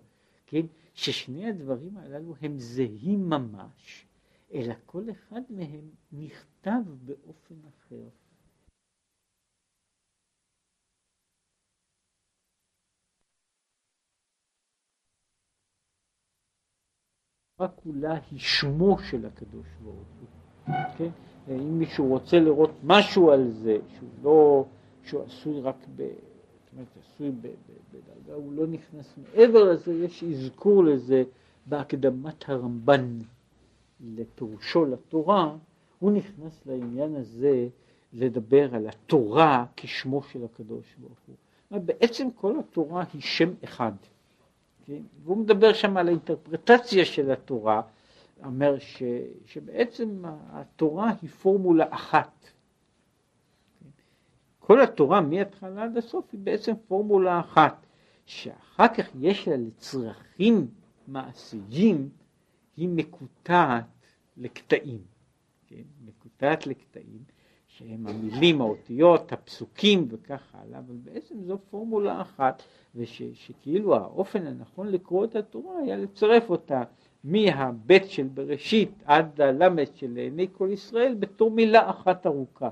כן? 0.46 0.66
ששני 0.94 1.50
הדברים 1.50 1.98
הללו 1.98 2.36
הם 2.42 2.60
זהים 2.60 3.30
ממש, 3.30 4.06
אלא 4.54 4.74
כל 4.86 5.04
אחד 5.12 5.42
מהם 5.50 5.90
נכתב 6.12 6.82
באופן 7.06 7.56
אחר. 7.68 8.10
כולה 17.76 18.18
היא 18.32 18.40
שמו 18.40 18.98
של 19.00 19.26
הקדוש 19.26 19.68
ברוך 19.84 20.08
הוא, 20.20 20.76
כן? 20.98 21.10
אם 21.48 21.80
מישהו 21.80 22.08
רוצה 22.08 22.40
לראות 22.40 22.72
משהו 22.84 23.32
על 23.32 23.50
זה, 23.50 23.78
שהוא 23.96 24.10
לא, 24.24 24.66
שהוא 25.04 25.24
עשוי 25.24 25.62
רק 25.62 25.76
ב... 25.96 26.02
זאת 26.02 26.74
אומרת, 26.74 26.88
עשוי 27.00 27.32
בדרגה, 27.32 28.34
הוא 28.34 28.54
לא 28.54 28.68
נכנס 28.68 29.18
מעבר 29.18 29.64
לזה, 29.64 29.94
יש 29.94 30.24
אזכור 30.24 30.84
לזה 30.84 31.24
בהקדמת 31.66 32.50
הרמב"ן 32.50 33.20
לפירושו 34.02 34.86
לתורה, 34.86 35.56
הוא 36.00 36.12
נכנס 36.12 36.62
לעניין 36.66 37.16
הזה 37.16 37.68
לדבר 38.14 38.76
על 38.76 38.88
התורה 38.88 39.66
כשמו 39.78 40.24
של 40.24 40.46
הקדוש 40.46 40.96
ברוך 40.98 41.20
הוא. 41.28 41.36
בעצם 41.80 42.28
כל 42.36 42.60
התורה 42.60 43.04
היא 43.14 43.22
שם 43.22 43.54
אחד. 43.64 43.92
כן? 44.86 45.02
והוא 45.24 45.38
מדבר 45.38 45.74
שם 45.74 45.98
על 45.98 46.08
האינטרפרטציה 46.08 47.06
של 47.06 47.32
התורה, 47.32 47.82
אומר 48.46 48.80
ש, 48.80 49.04
שבעצם 49.46 50.22
התורה 50.52 51.12
היא 51.22 51.30
פורמולה 51.30 51.86
אחת. 51.90 52.32
כן? 53.80 53.90
כל 54.60 54.82
התורה 54.82 55.22
מההתחלה 55.22 55.84
עד 55.84 55.98
הסוף 55.98 56.26
היא 56.32 56.40
בעצם 56.44 56.74
פורמולה 56.88 57.40
אחת, 57.40 57.86
שאחר 58.26 58.88
כך 58.88 59.10
יש 59.20 59.48
לה 59.48 59.58
לצרכים 59.58 60.68
מעשיים, 61.08 62.10
היא 62.78 62.90
מקוטעת 62.90 63.86
לקטעים, 64.38 65.02
כן? 65.68 65.82
מקוטעת 66.06 66.68
לקטעים, 66.68 67.24
שהם 67.68 68.08
המילים, 68.08 68.62
האותיות, 68.62 69.32
הפסוקים 69.32 70.08
וכך 70.10 70.42
הלאה, 70.54 70.80
אבל 70.80 70.96
בעצם 70.96 71.44
זו 71.44 71.58
פורמולה 71.70 72.22
אחת, 72.22 72.64
ושכאילו 72.96 73.96
האופן 73.96 74.48
הנכון 74.48 74.88
לקרוא 74.88 75.26
את 75.26 75.36
התורה 75.36 75.80
היה 75.80 75.98
לצרף 75.98 76.50
אותה 76.50 76.84
מהבית 77.24 78.06
של 78.06 78.28
בראשית 78.28 78.92
עד 79.06 79.42
הלמד 79.42 79.96
של 79.96 80.14
לעיני 80.14 80.48
כל 80.52 80.70
ישראל 80.72 81.16
בתור 81.20 81.52
מילה 81.52 81.90
אחת 81.90 82.26
ארוכה. 82.26 82.70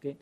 כן? 0.00 0.12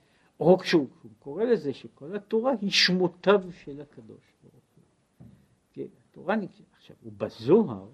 או 0.40 0.58
כשהוא 0.58 0.86
קורא 1.18 1.44
לזה 1.44 1.72
שכל 1.74 2.16
התורה 2.16 2.52
היא 2.60 2.70
שמותיו 2.70 3.42
של 3.64 3.80
הקדוש 3.80 4.32
ברוך 4.42 4.64
הוא. 4.76 5.26
כן? 5.72 5.86
התורה 6.10 6.36
נקרא, 6.36 6.64
עכשיו, 6.76 6.96
ובזוהר 7.04 7.86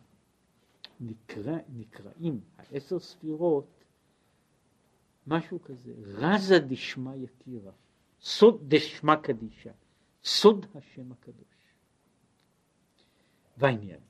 נקרא, 1.07 1.59
נקראים 1.69 2.41
העשר 2.57 2.99
ספירות 2.99 3.85
משהו 5.27 5.63
כזה, 5.63 5.93
רזה 6.03 6.59
דשמא 6.59 7.15
יקירה, 7.15 7.73
סוד 8.21 8.61
דשמא 8.69 9.17
קדישה, 9.17 9.73
סוד 10.25 10.67
השם 10.75 11.13
הקדוש. 11.13 11.45
והעניין, 13.57 14.01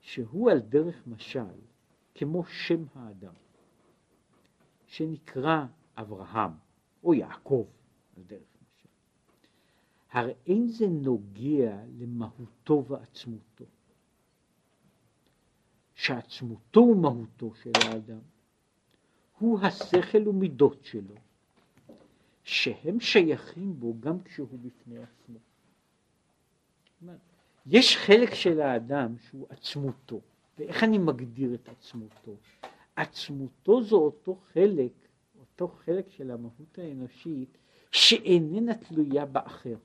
שהוא 0.00 0.50
על 0.50 0.60
דרך 0.60 1.06
משל 1.06 1.58
כמו 2.14 2.44
שם 2.44 2.84
האדם, 2.94 3.34
שנקרא 4.86 5.66
אברהם 5.96 6.52
או 7.04 7.14
יעקב 7.14 7.66
על 8.16 8.22
דרך 8.22 8.56
משל. 8.62 8.88
הרי 10.10 10.32
אין 10.46 10.68
זה 10.68 10.86
נוגע 10.88 11.84
למהותו 11.98 12.84
ועצמותו, 12.84 13.64
שעצמותו 15.98 16.80
ומהותו 16.80 17.54
של 17.54 17.70
האדם 17.74 18.18
הוא 19.38 19.60
השכל 19.60 20.28
ומידות 20.28 20.84
שלו, 20.84 21.14
שהם 22.44 23.00
שייכים 23.00 23.80
בו 23.80 23.94
גם 24.00 24.22
כשהוא 24.22 24.58
בפני 24.62 24.96
עצמו. 24.98 25.38
יש 27.66 27.96
חלק 27.96 28.34
של 28.34 28.60
האדם 28.60 29.18
שהוא 29.18 29.46
עצמותו, 29.50 30.20
ואיך 30.58 30.84
אני 30.84 30.98
מגדיר 30.98 31.54
את 31.54 31.68
עצמותו? 31.68 32.36
עצמותו 32.96 33.82
זו 33.82 33.96
אותו 33.96 34.34
חלק, 34.52 34.92
אותו 35.40 35.68
חלק 35.68 36.10
של 36.10 36.30
המהות 36.30 36.78
האנושית 36.78 37.58
שאיננה 37.90 38.74
תלויה 38.74 39.26
באחר, 39.26 39.76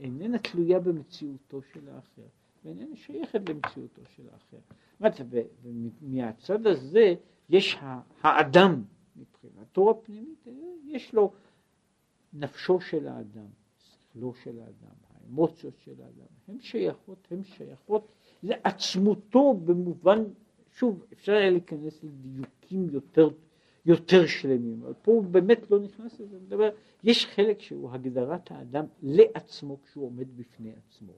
איננה 0.00 0.38
תלויה 0.38 0.80
במציאותו 0.80 1.62
של 1.72 1.88
האחר, 1.88 2.28
ואיננה 2.64 2.96
שייכת 2.96 3.48
למציאותו 3.48 4.02
של 4.16 4.22
האחר. 4.32 4.58
ומהצד 5.62 6.66
הזה 6.66 7.14
יש 7.48 7.76
האדם 8.20 8.82
מבחינתו 9.16 9.90
הפנימית, 9.90 10.46
יש 10.84 11.14
לו 11.14 11.32
נפשו 12.32 12.80
של 12.80 13.08
האדם, 13.08 13.46
שכלו 13.78 14.34
של 14.34 14.58
האדם, 14.58 14.94
האמוציות 15.10 15.74
של 15.78 15.94
האדם, 16.02 16.26
הן 16.48 16.60
שייכות, 16.60 17.28
הן 17.30 17.44
שייכות 17.44 18.12
לעצמותו 18.42 19.54
במובן, 19.54 20.24
שוב, 20.72 21.04
אפשר 21.12 21.32
היה 21.32 21.50
להיכנס 21.50 22.04
לדיוקים 22.04 22.88
יותר, 22.90 23.28
יותר 23.86 24.26
שלמים, 24.26 24.82
אבל 24.82 24.94
פה 25.02 25.12
הוא 25.12 25.24
באמת 25.24 25.70
לא 25.70 25.80
נכנס 25.80 26.20
לזה, 26.20 26.38
מדבר, 26.40 26.70
יש 27.04 27.26
חלק 27.26 27.60
שהוא 27.60 27.90
הגדרת 27.90 28.50
האדם 28.50 28.84
לעצמו 29.02 29.82
כשהוא 29.82 30.06
עומד 30.06 30.36
בפני 30.36 30.72
עצמו. 30.72 31.12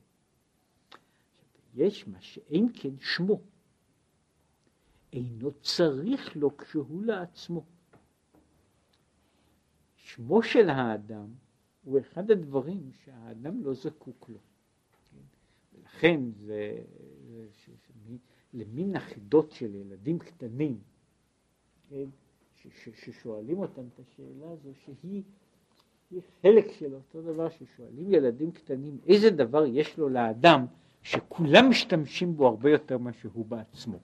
יש 1.77 2.09
מה 2.09 2.21
שאין 2.21 2.69
כן 2.75 2.99
שמו. 3.01 3.41
אינו 5.13 5.53
צריך 5.61 6.37
לו 6.37 6.57
כשהוא 6.57 7.05
לעצמו. 7.05 7.65
שמו 9.97 10.43
של 10.43 10.71
האדם 10.71 11.27
הוא 11.85 11.99
אחד 12.01 12.31
הדברים 12.31 12.91
שהאדם 13.05 13.65
לא 13.65 13.75
זקוק 13.75 14.29
לו. 14.29 14.39
כן? 15.11 15.17
ולכן 15.75 16.21
זה, 16.47 16.83
זה 17.27 17.47
ש, 17.53 17.67
ש, 17.67 17.91
למין 18.55 18.97
החידות 18.97 19.53
של 19.53 19.75
ילדים 19.75 20.19
קטנים, 20.19 20.79
כן? 21.89 22.05
ש, 22.57 22.67
ש, 22.67 22.89
ששואלים 23.05 23.59
אותם 23.59 23.83
את 23.95 24.01
השאלה 24.01 24.51
הזו, 24.51 24.71
שהיא 24.85 25.23
חלק 26.43 26.73
של 26.79 26.95
אותו 26.95 27.23
דבר 27.23 27.49
ששואלים 27.49 28.13
ילדים 28.13 28.53
קטנים, 28.53 28.99
איזה 29.07 29.31
דבר 29.31 29.67
יש 29.67 29.99
לו 29.99 30.09
לאדם 30.09 30.67
שכולם 31.07 31.71
משתמשים 31.71 32.37
בו 32.37 32.49
הרבה 32.49 32.71
יותר 32.71 32.99
ממה 32.99 33.13
שהוא 33.13 33.47
בעצמו. 33.47 33.99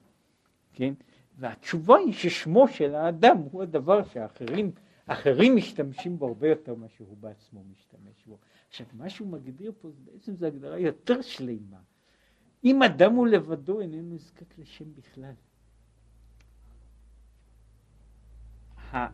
כן? 0.73 0.93
והתשובה 1.37 1.97
היא 1.97 2.13
ששמו 2.13 2.67
של 2.67 2.95
האדם 2.95 3.37
הוא 3.37 3.63
הדבר 3.63 4.03
שאחרים 4.03 4.71
אחרים 5.05 5.55
משתמשים 5.55 6.17
בו 6.17 6.27
הרבה 6.27 6.47
יותר 6.47 6.75
ממה 6.75 6.87
שהוא 6.89 7.17
בעצמו 7.17 7.63
משתמש 7.71 8.25
בו. 8.25 8.37
עכשיו, 8.67 8.87
מה 8.93 9.09
שהוא 9.09 9.27
מגדיר 9.27 9.71
פה, 9.81 9.89
בעצם 10.05 10.35
זו 10.35 10.45
הגדרה 10.45 10.79
יותר 10.79 11.21
שלמה. 11.21 11.79
אם 12.63 12.83
אדם 12.83 13.13
הוא 13.13 13.27
לבדו, 13.27 13.81
איננו 13.81 14.15
נזקק 14.15 14.57
לשם 14.57 14.93
בכלל. 14.95 15.33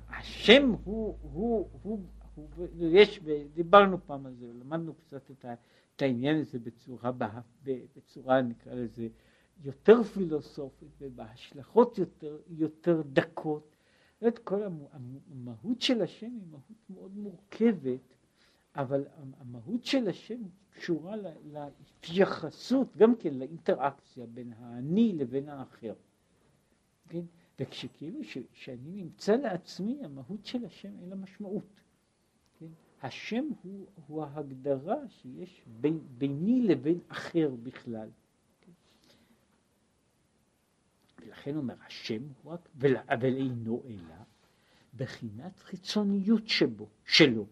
השם 0.10 0.72
הוא, 0.84 1.18
הוא, 1.22 1.70
הוא, 1.82 2.00
הוא, 2.36 2.68
יש, 2.80 3.20
דיברנו 3.54 3.98
פעם 4.06 4.26
על 4.26 4.34
זה, 4.34 4.46
למדנו 4.60 4.94
קצת 4.94 5.32
את, 5.32 5.46
ה, 5.46 5.54
את 6.00 6.04
העניין 6.04 6.40
הזה 6.40 6.60
בצורה, 6.60 7.12
בצורה 7.96 8.42
נקרא 8.42 8.74
לזה, 8.74 9.08
יותר 9.64 10.04
פילוסופית 10.04 10.90
ובהשלכות 11.02 11.98
יותר, 11.98 12.40
יותר 12.48 13.02
דקות. 13.14 13.76
זאת 14.22 14.40
כל 14.40 14.64
המהות 15.32 15.82
של 15.82 16.02
השם 16.02 16.32
היא 16.32 16.48
מהות 16.52 16.90
מאוד 16.90 17.18
מורכבת, 17.18 18.16
אבל 18.76 19.06
המהות 19.40 19.86
של 19.86 20.08
השם 20.08 20.42
קשורה 20.70 21.16
להתייחסות, 21.46 22.98
גם 22.98 23.16
כן 23.16 23.34
לאינטראקציה 23.34 24.26
בין 24.26 24.54
האני 24.54 25.14
לבין 25.14 25.50
האחר. 25.50 25.94
כן? 27.10 27.24
וכשכאילו 27.60 28.20
שאני 28.54 28.92
נמצא 28.92 29.36
לעצמי, 29.36 30.00
המהות 30.04 30.46
של 30.46 30.66
השם 30.66 31.00
אין 31.00 31.10
לה 31.10 31.16
משמעות. 31.16 31.82
השם 33.02 33.46
הוא, 33.62 33.88
הוא 34.08 34.24
ההגדרה 34.24 35.08
שיש 35.08 35.62
בין, 35.68 36.00
ביני 36.18 36.62
לבין 36.62 37.00
אחר 37.08 37.50
בכלל. 37.64 38.10
ולכן 41.20 41.56
אומר 41.56 41.76
השם 41.88 42.22
הוא 42.44 42.54
רק, 42.54 42.70
אבל 43.10 43.36
אינו 43.36 43.84
אלא 43.88 44.16
בחינת 44.96 45.60
חיצוניות 45.60 46.48
שבו, 46.48 46.88
שלו, 47.06 47.46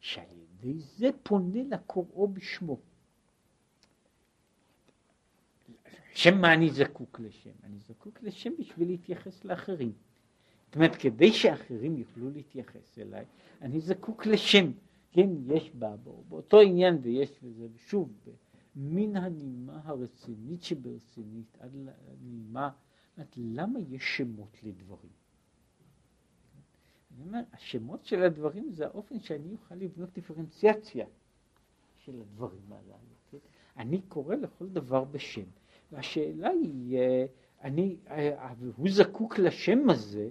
שעל 0.00 0.38
ידי 0.38 0.78
זה 0.80 1.08
פונה 1.22 1.62
לקוראו 1.62 2.28
בשמו. 2.28 2.78
בשם 6.12 6.40
מה 6.40 6.54
אני 6.54 6.70
זקוק 6.70 7.20
לשם? 7.20 7.50
אני 7.64 7.78
זקוק 7.78 8.22
לשם 8.22 8.50
בשביל 8.58 8.88
להתייחס 8.88 9.44
לאחרים. 9.44 9.92
זאת 10.68 10.76
אומרת, 10.76 10.96
כדי 10.96 11.32
שאחרים 11.32 11.96
יוכלו 11.96 12.30
להתייחס 12.30 12.98
אליי, 12.98 13.24
אני 13.62 13.80
זקוק 13.80 14.26
לשם. 14.26 14.70
כן, 15.12 15.30
יש 15.46 15.70
בה, 15.74 15.96
באותו 16.28 16.60
עניין 16.60 16.98
ויש 17.02 17.42
בזה, 17.42 17.66
ושוב, 17.74 18.12
מן 18.76 19.16
הנימה 19.16 19.80
הרצינית 19.84 20.62
שברצינית 20.62 21.56
עד 21.60 21.70
לנימה, 21.74 22.70
למה 23.36 23.78
יש 23.90 24.16
שמות 24.16 24.56
לדברים? 24.62 25.12
אני 27.16 27.26
אומר, 27.26 27.40
השמות 27.52 28.04
של 28.04 28.22
הדברים 28.22 28.70
זה 28.70 28.86
האופן 28.86 29.20
שאני 29.20 29.52
אוכל 29.52 29.74
לבנות 29.74 30.12
דיפרנציאציה 30.12 31.06
של 31.96 32.20
הדברים 32.20 32.72
הללו. 32.72 33.14
כן? 33.30 33.38
אני 33.76 34.00
קורא 34.00 34.34
לכל 34.34 34.68
דבר 34.68 35.04
בשם, 35.04 35.44
והשאלה 35.92 36.48
היא, 36.48 36.98
אה, 36.98 37.26
אני, 37.62 37.96
אה, 38.10 38.52
הוא 38.76 38.88
זקוק 38.90 39.38
לשם 39.38 39.90
הזה, 39.90 40.30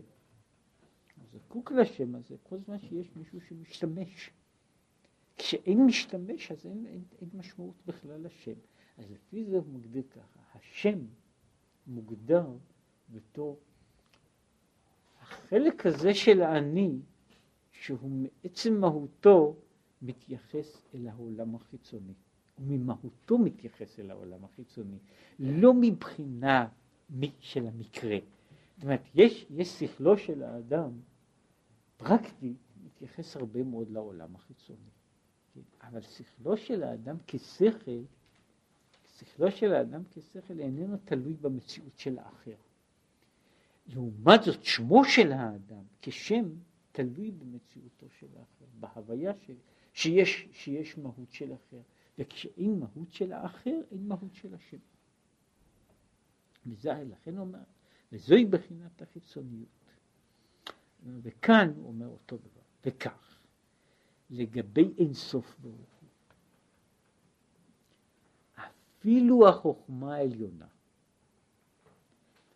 זקוק 1.38 1.71
לשם 1.71 2.15
הזה 2.15 2.36
כל 2.43 2.58
זמן 2.58 2.80
שיש 2.80 3.08
מישהו 3.15 3.41
שמשתמש. 3.41 4.32
כשאין 5.38 5.86
משתמש 5.86 6.52
אז 6.52 6.65
אין, 6.65 6.86
אין, 6.86 7.04
אין 7.21 7.30
משמעות 7.34 7.76
בכלל 7.86 8.26
לשם. 8.26 8.54
אז 8.97 9.12
לפי 9.12 9.45
זה 9.45 9.58
הוא 9.58 9.65
מגדיר 9.73 10.04
ככה, 10.12 10.39
השם 10.54 11.00
מוגדר 11.88 12.47
בתור 13.10 13.60
החלק 15.21 15.86
הזה 15.86 16.13
של 16.13 16.41
האני, 16.41 17.00
שהוא 17.71 18.12
מעצם 18.12 18.80
מהותו 18.80 19.56
מתייחס 20.02 20.86
אל 20.95 21.08
העולם 21.08 21.56
החיצוני, 21.56 22.13
וממהותו 22.60 23.38
מתייחס 23.38 24.00
אל 24.00 24.12
העולם 24.12 24.43
החיצוני, 24.43 24.97
לא 25.39 25.73
מבחינה 25.73 26.67
של 27.39 27.67
המקרה. 27.67 28.17
זאת 28.76 28.84
אומרת, 28.84 29.02
יש, 29.15 29.45
יש 29.50 29.67
שכלו 29.67 30.17
של 30.17 30.43
האדם, 30.43 30.91
פרקטי, 31.97 32.53
מתייחס 32.83 33.36
הרבה 33.36 33.63
מאוד 33.63 33.89
לעולם 33.89 34.36
החיצוני. 34.36 34.89
אבל 35.81 36.01
שכלו 36.01 36.57
של 36.57 36.83
האדם 36.83 37.15
כשכל, 37.27 38.01
שכלו 39.17 39.51
של 39.51 39.73
האדם 39.73 40.03
כשכל 40.12 40.60
איננו 40.60 40.97
תלוי 41.05 41.33
במציאות 41.33 41.97
של 41.97 42.19
האחר. 42.19 42.55
לעומת 43.88 44.43
זאת 44.43 44.63
שמו 44.63 45.05
של 45.05 45.31
האדם 45.31 45.83
כשם 46.01 46.49
תלוי 46.91 47.31
במציאותו 47.31 48.10
של 48.19 48.27
האחר, 48.39 48.65
בהוויה 48.79 49.33
של, 49.41 49.55
שיש, 49.93 50.47
שיש 50.51 50.97
מהות 50.97 51.31
של 51.31 51.53
אחר, 51.53 51.81
וכשאין 52.19 52.79
מהות 52.79 53.12
של 53.12 53.33
האחר 53.33 53.79
אין 53.91 54.07
מהות 54.07 54.36
של 54.36 54.53
השם. 54.53 54.77
וזה 56.65 57.03
לכן 57.10 57.38
אומר, 57.38 57.63
וזוהי 58.12 58.45
בחינת 58.45 59.01
החיצוניות. 59.01 59.69
וכאן 61.03 61.73
הוא 61.75 61.88
אומר 61.88 62.07
אותו 62.07 62.38
דבר, 62.38 62.62
וכך, 62.86 63.39
לגבי 64.29 64.93
אינסוף 64.97 65.55
ברוך 65.60 65.75
הוא, 65.75 66.10
אפילו 68.99 69.47
החוכמה 69.47 70.15
העליונה, 70.15 70.67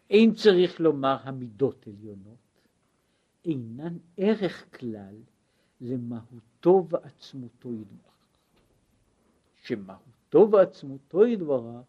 אין 0.10 0.34
צריך 0.34 0.80
לומר 0.80 1.18
המידות 1.24 1.88
עליונות, 1.88 2.38
אינן 3.46 3.98
ערך 4.18 4.80
כלל 4.80 5.16
למהותו 5.82 6.88
ועצמותו 6.90 7.74
ידברך. 7.74 8.12
שמהותו 9.64 10.52
ועצמותו 10.52 11.26
ידברך 11.26 11.86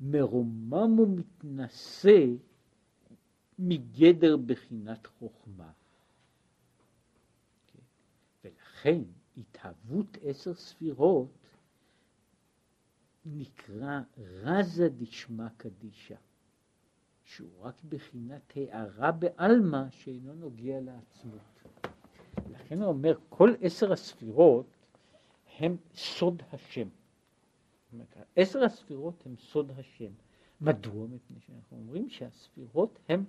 מרומם 0.00 0.98
ומתנשא 0.98 2.26
מגדר 3.58 4.36
בחינת 4.36 5.06
חוכמה. 5.06 5.70
כן? 7.66 7.82
ולכן 8.44 9.02
התהוות 9.36 10.16
עשר 10.22 10.54
ספירות 10.54 11.28
נקרא 13.24 14.00
רזה 14.18 14.88
דשמא 14.88 15.48
קדישא. 15.56 16.14
שהוא 17.28 17.50
רק 17.60 17.74
בחינת 17.88 18.52
הערה 18.56 19.12
בעלמא 19.12 19.90
שאינו 19.90 20.34
נוגע 20.34 20.80
לעצמות. 20.80 21.40
לכן 22.50 22.82
הוא 22.82 22.88
אומר, 22.88 23.18
כל 23.28 23.54
עשר 23.60 23.92
הספירות 23.92 24.66
הם 25.58 25.76
סוד 25.94 26.42
השם. 26.52 26.88
עשר 28.36 28.64
הספירות 28.64 29.26
הם 29.26 29.36
סוד 29.36 29.70
השם. 29.76 30.12
מדוע? 30.60 31.06
מפני 31.06 31.40
שאנחנו 31.40 31.76
אומרים 31.76 32.08
שהספירות 32.08 32.98
הם 33.08 33.24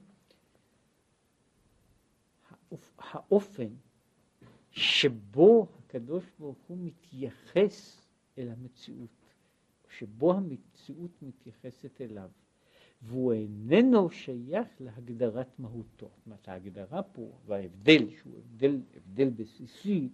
האופן 2.97 3.69
שבו 4.71 5.67
הקדוש 5.79 6.23
ברוך 6.39 6.58
הוא 6.67 6.77
מתייחס 6.82 8.05
אל 8.38 8.49
המציאות, 8.49 9.10
שבו 9.89 10.34
המציאות 10.34 11.12
מתייחסת 11.21 12.01
אליו. 12.01 12.29
והוא 13.01 13.34
איננו 13.34 14.10
שייך 14.10 14.67
להגדרת 14.79 15.60
מהותו. 15.60 16.10
זאת 16.17 16.25
אומרת, 16.25 16.47
ההגדרה 16.47 17.03
פה, 17.03 17.32
וההבדל, 17.45 18.10
שהוא 18.17 18.38
הבדל, 18.38 18.82
הבדל 18.95 19.29
בסיסי, 19.29 20.10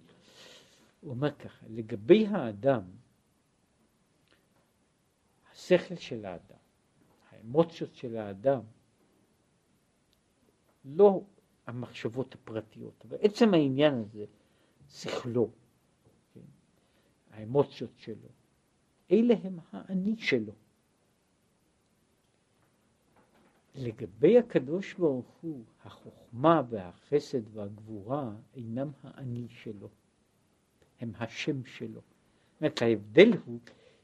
הוא 1.01 1.11
אומר 1.11 1.31
ככה, 1.31 1.65
לגבי 1.69 2.27
האדם, 2.27 2.83
השכל 5.51 5.95
של 5.95 6.25
האדם, 6.25 6.57
האמוציות 7.29 7.95
של 7.95 8.17
האדם, 8.17 8.61
לא 10.85 11.23
המחשבות 11.67 12.35
הפרטיות, 12.35 13.05
אבל 13.07 13.17
עצם 13.21 13.53
העניין 13.53 13.93
הזה, 13.93 14.25
שכלו, 14.89 15.49
כן? 16.33 16.41
האמוציות 17.31 17.91
שלו, 17.97 18.29
אלה 19.11 19.35
הם 19.43 19.59
האני 19.71 20.15
שלו. 20.17 20.53
לגבי 23.75 24.39
הקדוש 24.39 24.93
ברוך 24.93 25.37
הוא, 25.41 25.63
החוכמה 25.83 26.61
והחסד 26.69 27.55
והגבורה 27.55 28.31
אינם 28.55 28.91
האני 29.03 29.47
שלו, 29.49 29.89
הם 30.99 31.11
השם 31.19 31.65
שלו. 31.65 32.01
זאת 32.01 32.61
אומרת, 32.61 32.81
ההבדל 32.81 33.31
הוא, 33.45 33.59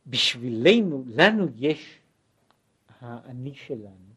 בשבילנו, 0.08 1.04
לנו 1.08 1.46
יש 1.56 2.00
האני 3.00 3.54
שלנו, 3.54 4.14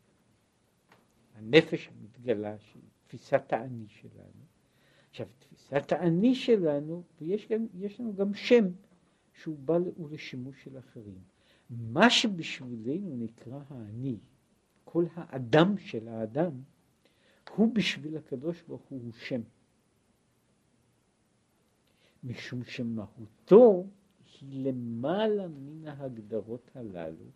הנפש 1.34 1.88
המתגלה, 1.88 2.58
שהיא 2.58 2.82
תפיסת 3.14 3.52
האני 3.52 3.88
שלנו. 3.88 4.44
עכשיו, 5.10 5.26
תפיסת 5.38 5.92
האני 5.92 6.34
שלנו, 6.34 7.02
ויש 7.20 7.48
גם, 7.48 7.66
לנו 7.98 8.14
גם 8.14 8.34
שם 8.34 8.64
שהוא 9.32 9.58
בא 9.58 9.78
לשימוש 10.10 10.64
של 10.64 10.78
אחרים. 10.78 11.18
מה 11.70 12.10
שבשבילנו 12.10 13.16
נקרא 13.16 13.60
האני, 13.68 14.16
כל 14.84 15.04
האדם 15.14 15.78
של 15.78 16.08
האדם, 16.08 16.50
הוא 17.56 17.74
בשביל 17.74 18.16
הקדוש 18.16 18.62
ברוך 18.62 18.82
הוא 18.82 19.02
הוא 19.02 19.12
שם. 19.12 19.40
משום 22.24 22.64
שמהותו 22.64 23.86
היא 24.40 24.66
למעלה 24.66 25.48
מן 25.48 25.88
ההגדרות 25.88 26.70
הללו, 26.74 27.26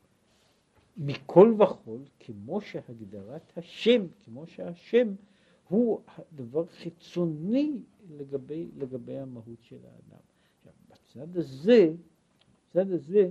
מכל 0.97 1.55
וכול, 1.59 2.01
כמו 2.21 2.61
שהגדרת 2.61 3.53
השם, 3.59 4.07
כמו 4.25 4.47
שהשם 4.47 5.15
הוא 5.69 6.03
דבר 6.33 6.67
חיצוני 6.67 7.83
לגבי, 8.11 8.69
לגבי 8.77 9.19
המהות 9.19 9.63
של 9.63 9.79
האדם. 9.85 10.21
עכשיו, 10.63 10.73
בצד 10.89 11.37
הזה, 11.37 11.93
בצד 12.71 12.93
הזה, 12.93 13.31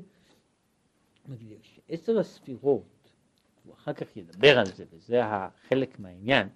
שעשר 1.62 2.20
הספירות 2.20 2.84
הוא 3.64 3.74
אחר 3.74 3.94
כך 3.94 4.18
ידבר 4.18 4.60
על 4.60 4.66
זה, 4.66 4.86
וזה 4.90 5.22
חלק 5.68 6.00
מהעניין. 6.00 6.48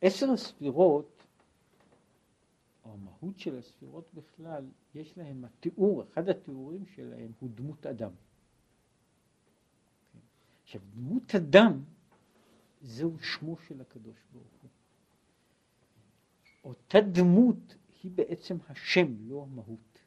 עשר 0.00 0.30
הספירות, 0.30 1.22
או 2.84 2.92
המהות 2.92 3.38
של 3.38 3.58
הספירות 3.58 4.04
בכלל, 4.14 4.64
יש 4.94 5.18
להם 5.18 5.44
התיאור, 5.44 6.02
אחד 6.02 6.28
התיאורים 6.28 6.86
שלהם 6.86 7.32
הוא 7.40 7.50
דמות 7.54 7.86
אדם. 7.86 8.10
עכשיו, 10.62 10.80
דמות 10.94 11.34
אדם 11.34 11.82
זהו 12.82 13.18
שמו 13.18 13.56
של 13.68 13.80
הקדוש 13.80 14.16
ברוך 14.32 14.52
הוא. 14.62 14.70
אותה 16.68 17.00
דמות 17.00 17.76
היא 18.02 18.12
בעצם 18.14 18.56
השם, 18.68 19.28
לא 19.28 19.42
המהות, 19.42 19.98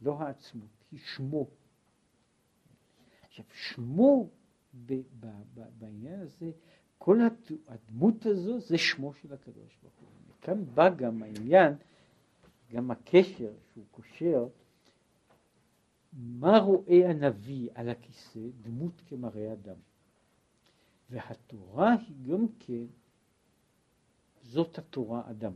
לא 0.00 0.20
העצמות, 0.20 0.84
היא 0.92 1.00
שמו. 1.00 1.46
עכשיו, 3.22 3.44
שמו 3.52 4.28
בעניין 5.78 6.20
הזה, 6.20 6.50
כל 6.98 7.18
הדמות 7.68 8.26
הזו 8.26 8.60
זה 8.60 8.78
שמו 8.78 9.14
של 9.14 9.32
הקדוש 9.32 9.76
ברוך 9.82 9.94
הוא. 10.00 10.08
וכאן 10.38 10.64
בא 10.74 10.94
גם 10.94 11.22
העניין, 11.22 11.74
גם 12.72 12.90
הקשר 12.90 13.52
שהוא 13.72 13.84
קושר, 13.90 14.48
מה 16.12 16.58
רואה 16.58 17.10
הנביא 17.10 17.70
על 17.74 17.88
הכיסא? 17.88 18.40
דמות 18.62 19.02
כמראה 19.06 19.52
אדם. 19.52 19.76
והתורה 21.10 21.94
היא 21.94 22.32
גם 22.32 22.46
כן, 22.58 22.86
זאת 24.42 24.78
התורה 24.78 25.30
אדם. 25.30 25.52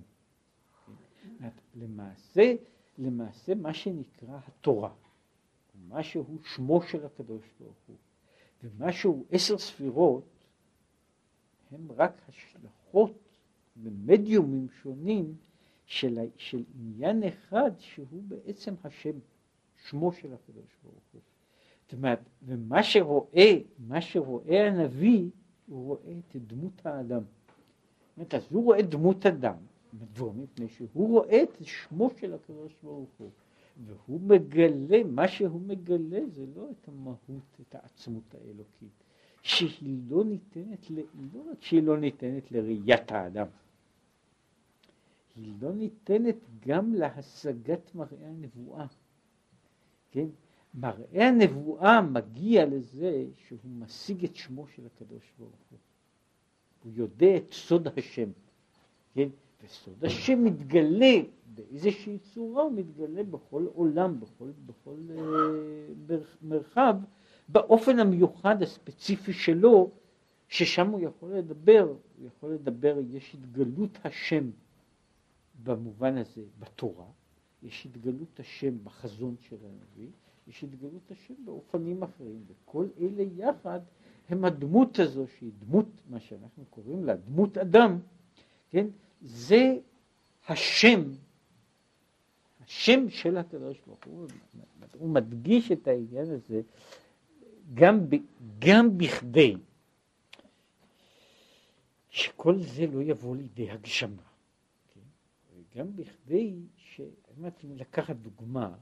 למעשה, 1.75 2.55
למעשה 2.99 3.55
מה 3.55 3.75
שנקרא 3.75 4.39
התורה, 4.47 4.93
מה 5.89 6.03
שהוא 6.03 6.39
שמו 6.45 6.83
של 6.83 7.07
הקדוש 7.07 7.45
ברוך 7.61 7.77
הוא, 7.87 7.97
ומה 8.63 8.93
שהוא 8.93 9.25
עשר 9.31 9.59
ספירות, 9.59 10.25
הם 11.71 11.93
רק 11.97 12.13
השלכות 12.29 13.13
במדיומים 13.77 14.69
שונים 14.83 15.35
של, 15.87 16.19
של 16.37 16.65
עניין 16.75 17.23
אחד 17.23 17.71
שהוא 17.79 18.23
בעצם 18.29 18.75
השם, 18.85 19.19
שמו 19.89 20.13
של 20.13 20.33
הקדוש 20.35 20.77
ברוך 20.83 21.05
הוא. 21.13 21.21
זאת 21.85 21.93
אומרת, 21.93 22.19
ומה 22.43 22.83
שרואה, 22.83 23.59
מה 23.79 24.01
שרואה 24.01 24.69
הנביא, 24.69 25.31
הוא 25.67 25.87
רואה 25.87 26.13
את 26.19 26.37
דמות 26.37 26.87
האדם. 26.87 27.23
זאת 27.23 28.17
אומרת, 28.17 28.35
אז 28.35 28.47
הוא 28.51 28.65
רואה 28.65 28.83
דמות 28.83 29.27
אדם, 29.27 29.57
מדוע? 29.93 30.33
מפני 30.33 30.69
שהוא 30.69 31.09
רואה 31.09 31.43
את 31.43 31.57
שמו 31.63 32.11
של 32.17 32.35
הקדוש 32.35 32.73
ברוך 32.83 33.11
הוא. 33.19 33.31
והוא 33.85 34.21
מגלה, 34.21 35.05
מה 35.05 35.29
שהוא 35.29 35.61
מגלה 35.61 36.21
זה 36.27 36.45
לא 36.55 36.69
את 36.71 36.89
המהות, 36.89 37.61
את 37.61 37.75
העצמות 37.75 38.35
האלוקית, 38.35 39.05
שהיא 39.43 39.99
לא 40.09 40.25
ניתנת, 40.25 40.91
ל, 40.91 41.01
לא 41.33 41.51
רק 41.51 41.63
שהיא 41.63 41.83
לא 41.83 41.99
ניתנת 41.99 42.53
לראיית 42.53 43.13
האדם, 43.13 43.47
היא 45.37 45.53
לא 45.61 45.73
ניתנת 45.73 46.37
גם 46.67 46.95
להשגת 46.95 47.95
מראה 47.95 48.29
הנבואה. 48.29 48.87
כן? 50.11 50.27
מראה 50.75 51.29
הנבואה 51.29 52.01
מגיע 52.01 52.67
לזה 52.67 53.27
שהוא 53.37 53.59
משיג 53.65 54.25
את 54.25 54.37
שמו 54.37 54.67
של 54.67 54.87
הקדוש 54.87 55.33
ברוך 55.39 55.61
הוא. 55.71 55.79
הוא 56.85 56.93
יודע 56.95 57.37
את 57.37 57.53
סוד 57.53 57.89
השם. 57.99 58.31
כן? 59.15 59.29
וסוד. 59.65 60.05
השם 60.05 60.45
מתגלה 60.45 61.15
באיזושהי 61.55 62.19
צורה, 62.19 62.63
הוא 62.63 62.73
מתגלה 62.73 63.23
בכל 63.23 63.67
עולם, 63.75 64.21
בכל, 64.21 64.51
בכל 64.67 64.97
אה, 65.11 66.17
מרחב, 66.43 66.97
באופן 67.49 67.99
המיוחד 67.99 68.63
הספציפי 68.63 69.33
שלו, 69.33 69.91
ששם 70.49 70.91
הוא 70.91 71.01
יכול 71.01 71.33
לדבר, 71.33 71.95
הוא 72.19 72.27
יכול 72.27 72.53
לדבר, 72.53 72.99
יש 73.11 73.35
התגלות 73.35 73.99
השם 74.05 74.51
במובן 75.65 76.17
הזה 76.17 76.43
בתורה, 76.59 77.07
יש 77.63 77.87
התגלות 77.87 78.41
השם 78.41 78.85
בחזון 78.85 79.35
של 79.41 79.57
הנביא, 79.63 80.11
יש 80.49 80.65
התגלות 80.65 81.11
השם 81.11 81.35
באופנים 81.45 82.03
אחרים, 82.03 82.45
וכל 82.47 82.87
אלה 83.01 83.23
יחד 83.37 83.81
הם 84.29 84.45
הדמות 84.45 84.99
הזו 84.99 85.27
שהיא 85.39 85.53
דמות, 85.59 85.87
מה 86.11 86.21
שאנחנו 86.21 86.65
קוראים 86.71 87.05
לה 87.05 87.17
דמות 87.17 87.59
אדם, 87.59 87.99
כן? 88.71 88.87
זה 89.21 89.77
השם, 90.49 91.01
השם 92.61 93.11
של 93.11 93.37
הקדוש 93.37 93.81
ברוך 93.87 94.05
הוא, 94.07 94.29
הוא 94.93 95.09
מדגיש 95.09 95.73
את 95.73 95.89
העניין 95.89 96.31
הזה 96.31 96.61
גם, 97.75 98.11
ב, 98.11 98.17
גם 98.59 98.99
בכדי 98.99 99.57
שכל 102.11 102.59
זה 102.61 102.87
לא 102.87 103.03
יבוא 103.03 103.37
לידי 103.37 103.71
הגשמה. 103.71 104.23
כן? 104.95 105.01
גם 105.79 105.97
בכדי 105.97 106.55
ש... 106.77 107.01
אמרתי, 107.39 107.67
לקחת 107.67 108.17
דוגמה, 108.17 108.75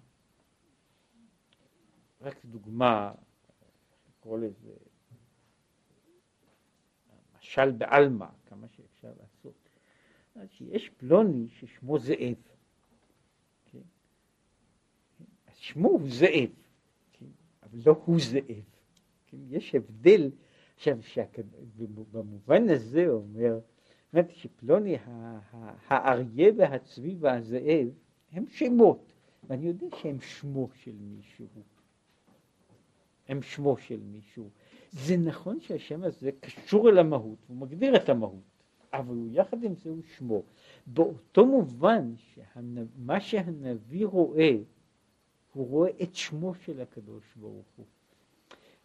רק 2.21 2.45
דוגמה, 2.45 3.13
לקרוא 4.09 4.39
לזה 4.39 4.73
משל 7.39 7.71
בעלמא, 7.71 8.27
כמה 8.47 8.67
לעשות. 8.67 8.84
שיש 10.49 10.91
פלוני 10.97 11.49
ששמו 11.49 11.99
זאב. 11.99 12.35
כן? 13.65 13.79
אז 15.47 15.57
שמו 15.57 15.89
הוא 15.89 16.09
זאב, 16.09 16.51
כן? 17.13 17.27
אבל 17.63 17.79
לא 17.87 18.03
הוא 18.05 18.21
זאב. 18.21 18.65
כן? 19.27 19.37
יש 19.49 19.75
הבדל, 19.75 20.31
עכשיו, 20.77 20.99
במובן 22.13 22.69
הזה 22.69 23.07
אומר, 23.09 23.61
אומרת 24.13 24.31
שפלוני 24.31 24.97
האריה 25.89 26.53
והצבי 26.57 27.17
והזאב 27.21 27.89
הם 28.33 28.47
שמות, 28.47 29.13
ואני 29.49 29.67
יודע 29.67 29.87
שהם 29.97 30.21
שמו 30.21 30.69
של 30.75 30.95
מישהו. 31.01 31.47
הם 33.29 33.43
שמו 33.43 33.77
של 33.77 34.01
מישהו. 34.01 34.51
זה 34.93 35.17
נכון 35.17 35.61
שהשם 35.61 36.05
הזה 36.05 36.31
קשור 36.41 36.89
אל 36.89 36.99
המהות, 36.99 37.39
הוא 37.47 37.57
מגדיר 37.57 37.97
את 37.97 38.09
המהות. 38.09 38.54
אבל 38.99 39.15
הוא 39.15 39.29
יחד 39.33 39.65
עם 39.65 39.75
זה 39.75 39.91
הוא 39.91 40.03
שמו. 40.17 40.43
באותו 40.87 41.47
מובן 41.47 42.13
שמה 42.17 43.21
שהנביא 43.21 44.07
רואה, 44.07 44.57
הוא 45.53 45.69
רואה 45.69 45.91
את 46.03 46.15
שמו 46.15 46.55
של 46.55 46.81
הקדוש 46.81 47.25
ברוך 47.37 47.67
הוא. 47.77 47.87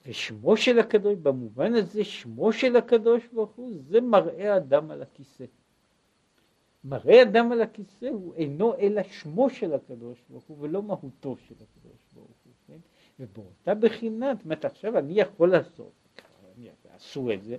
ושמו 0.05 0.57
של 0.57 0.79
הקדוש, 0.79 1.15
במובן 1.15 1.73
הזה 1.73 2.03
שמו 2.03 2.53
של 2.53 2.75
הקדוש 2.75 3.27
ברוך 3.33 3.51
הוא, 3.55 3.71
זה 3.87 4.01
מראה 4.01 4.57
אדם 4.57 4.91
על 4.91 5.01
הכיסא. 5.01 5.45
מראה 6.83 7.21
אדם 7.21 7.51
על 7.51 7.61
הכיסא 7.61 8.05
הוא 8.05 8.35
אינו 8.35 8.77
אלא 8.77 9.03
שמו 9.03 9.49
של 9.49 9.73
הקדוש 9.73 10.23
ברוך 10.29 10.43
הוא 10.43 10.57
ולא 10.59 10.83
מהותו 10.83 11.35
של 11.37 11.55
הקדוש 11.55 11.99
ברוך 12.13 12.37
הוא, 12.45 12.53
כן? 12.67 12.77
ובאותה 13.19 13.75
בחינה, 13.75 14.33
זאת 14.35 14.43
אומרת 14.45 14.65
עכשיו 14.65 14.97
אני 14.97 15.13
יכול 15.13 15.51
לעשות, 15.51 15.91
עשו 16.95 17.31
את 17.31 17.43
זה, 17.43 17.57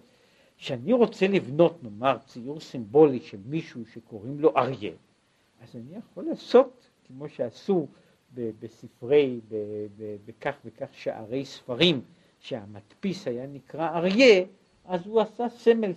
כשאני 0.60 0.92
רוצה 0.92 1.26
לבנות, 1.26 1.82
נאמר, 1.82 2.16
ציור 2.26 2.60
סימבולי 2.60 3.20
של 3.20 3.38
מישהו 3.44 3.86
שקוראים 3.86 4.40
לו 4.40 4.56
אריה, 4.56 4.92
אז 5.62 5.76
אני 5.76 5.98
יכול 5.98 6.24
לעשות, 6.24 6.86
כמו 7.06 7.28
שעשו 7.28 7.86
בספרי, 8.34 9.40
בכך 10.26 10.54
וכך 10.64 10.86
שערי 10.92 11.44
ספרים, 11.44 12.00
שהמדפיס 12.40 13.26
היה 13.26 13.46
נקרא 13.46 13.88
אריה, 13.96 14.44
אז 14.84 15.06
הוא 15.06 15.20
עשה 15.20 15.48
סמל 15.48 15.92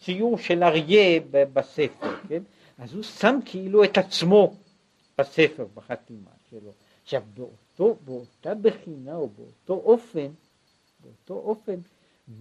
ציור 0.00 0.38
של 0.38 0.62
אריה 0.62 1.20
בספר, 1.30 2.16
כן? 2.28 2.42
אז 2.78 2.94
הוא 2.94 3.02
שם 3.02 3.38
כאילו 3.44 3.84
את 3.84 3.98
עצמו 3.98 4.54
בספר, 5.18 5.66
בחתימה 5.74 6.30
שלו. 6.50 6.72
עכשיו, 7.02 7.22
באותו, 7.34 7.96
באותה 8.04 8.54
בחינה 8.54 9.16
או 9.16 9.28
באותו 9.28 9.74
אופן, 9.74 10.28
באותו 11.00 11.34
אופן, 11.34 11.76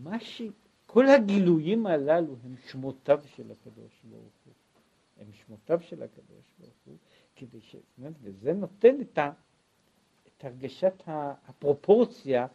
מה 0.03 0.19
ש... 0.19 0.41
כל 0.87 1.07
הגילויים 1.07 1.85
הללו 1.85 2.35
הם 2.43 2.55
שמותיו 2.67 3.21
של 3.35 3.51
הקדוש 3.51 4.01
ברוך 4.03 4.33
הוא. 4.45 4.53
הם 5.17 5.27
שמותיו 5.31 5.81
של 5.81 6.03
הקדוש 6.03 6.53
ברוך 6.59 6.73
הוא, 6.85 6.97
כדי 7.35 7.61
ש... 7.61 7.75
וזה 8.21 8.53
נותן 8.53 9.01
את, 9.01 9.17
ה... 9.17 9.31
את 10.27 10.45
הרגשת 10.45 11.03
הפרופורציה, 11.47 12.47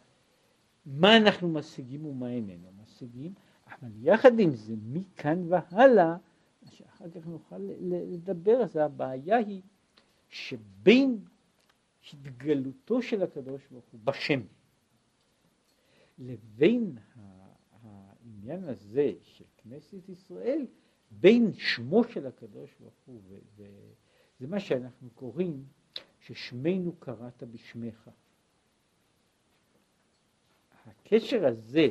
מה 0.85 1.17
אנחנו 1.17 1.49
משיגים 1.49 2.05
ומה 2.05 2.29
איננו 2.29 2.67
משיגים, 2.83 3.33
אבל 3.67 3.89
יחד 4.01 4.39
עם 4.39 4.55
זה, 4.55 4.73
מכאן 4.83 5.43
והלאה, 5.49 6.17
שאחר 6.71 7.09
כך 7.09 7.25
נוכל 7.25 7.59
לדבר, 7.81 8.63
אז 8.63 8.75
הבעיה 8.77 9.37
היא 9.37 9.61
שבין 10.29 11.19
התגלותו 12.13 13.01
של 13.01 13.23
הקדוש 13.23 13.61
ברוך 13.71 13.85
הוא 13.91 13.99
בשם 14.03 14.41
לבין 16.19 16.97
העניין 18.43 18.69
הזה 18.69 19.11
של 19.23 19.45
כנסת 19.57 20.09
ישראל 20.09 20.65
בין 21.11 21.53
שמו 21.53 22.03
של 22.03 22.27
הקדוש 22.27 22.75
ברוך 22.79 22.93
הוא, 23.05 23.21
וזה 23.55 24.47
מה 24.47 24.59
שאנחנו 24.59 25.09
קוראים 25.09 25.65
ששמנו 26.19 26.95
קראת 26.99 27.43
בשמך. 27.43 28.09
הקשר 30.85 31.45
הזה 31.45 31.87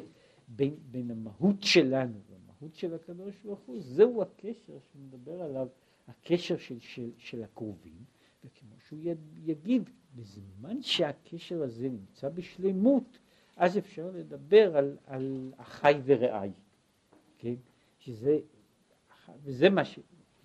בין, 0.48 0.76
בין 0.90 1.10
המהות 1.10 1.62
שלנו 1.62 2.20
והמהות 2.30 2.74
של 2.74 2.94
הקדוש 2.94 3.34
ברוך 3.44 3.60
הוא, 3.60 3.80
זהו 3.80 4.22
הקשר 4.22 4.78
שמדבר 4.92 5.42
עליו, 5.42 5.68
הקשר 6.08 6.56
של, 6.56 6.80
של, 6.80 7.10
של 7.18 7.42
הקרובים, 7.42 8.04
וכמו 8.44 8.74
שהוא 8.88 8.98
יגיד, 9.44 9.90
בזמן 10.14 10.82
שהקשר 10.82 11.62
הזה 11.62 11.88
נמצא 11.88 12.28
בשלמות, 12.28 13.18
אז 13.56 13.78
אפשר 13.78 14.10
לדבר 14.14 14.76
על, 14.76 14.96
על 15.06 15.52
אחי 15.56 15.92
ורעי, 16.04 16.50
כן? 17.38 17.54
שזה, 17.98 18.38
וזה 19.42 19.70
מה 19.70 19.84
ש... 19.84 19.98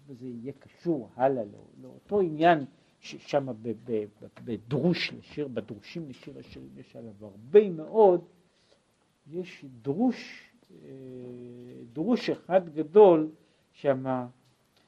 וזה 0.07 0.27
יהיה 0.27 0.53
קשור 0.59 1.09
הלאה 1.15 1.43
לא, 1.43 1.65
לאותו 1.81 2.21
עניין 2.21 2.65
ששם 2.99 3.47
בדרוש 4.43 5.13
לשיר, 5.13 5.47
בדרושים 5.47 6.09
לשיר 6.09 6.39
השירים 6.39 6.69
יש 6.77 6.95
עליו 6.95 7.13
הרבה 7.21 7.69
מאוד, 7.69 8.25
יש 9.27 9.65
דרוש, 9.81 10.49
אה, 10.71 10.87
דרוש 11.93 12.29
אחד 12.29 12.69
גדול 12.69 13.31
שם 13.71 14.05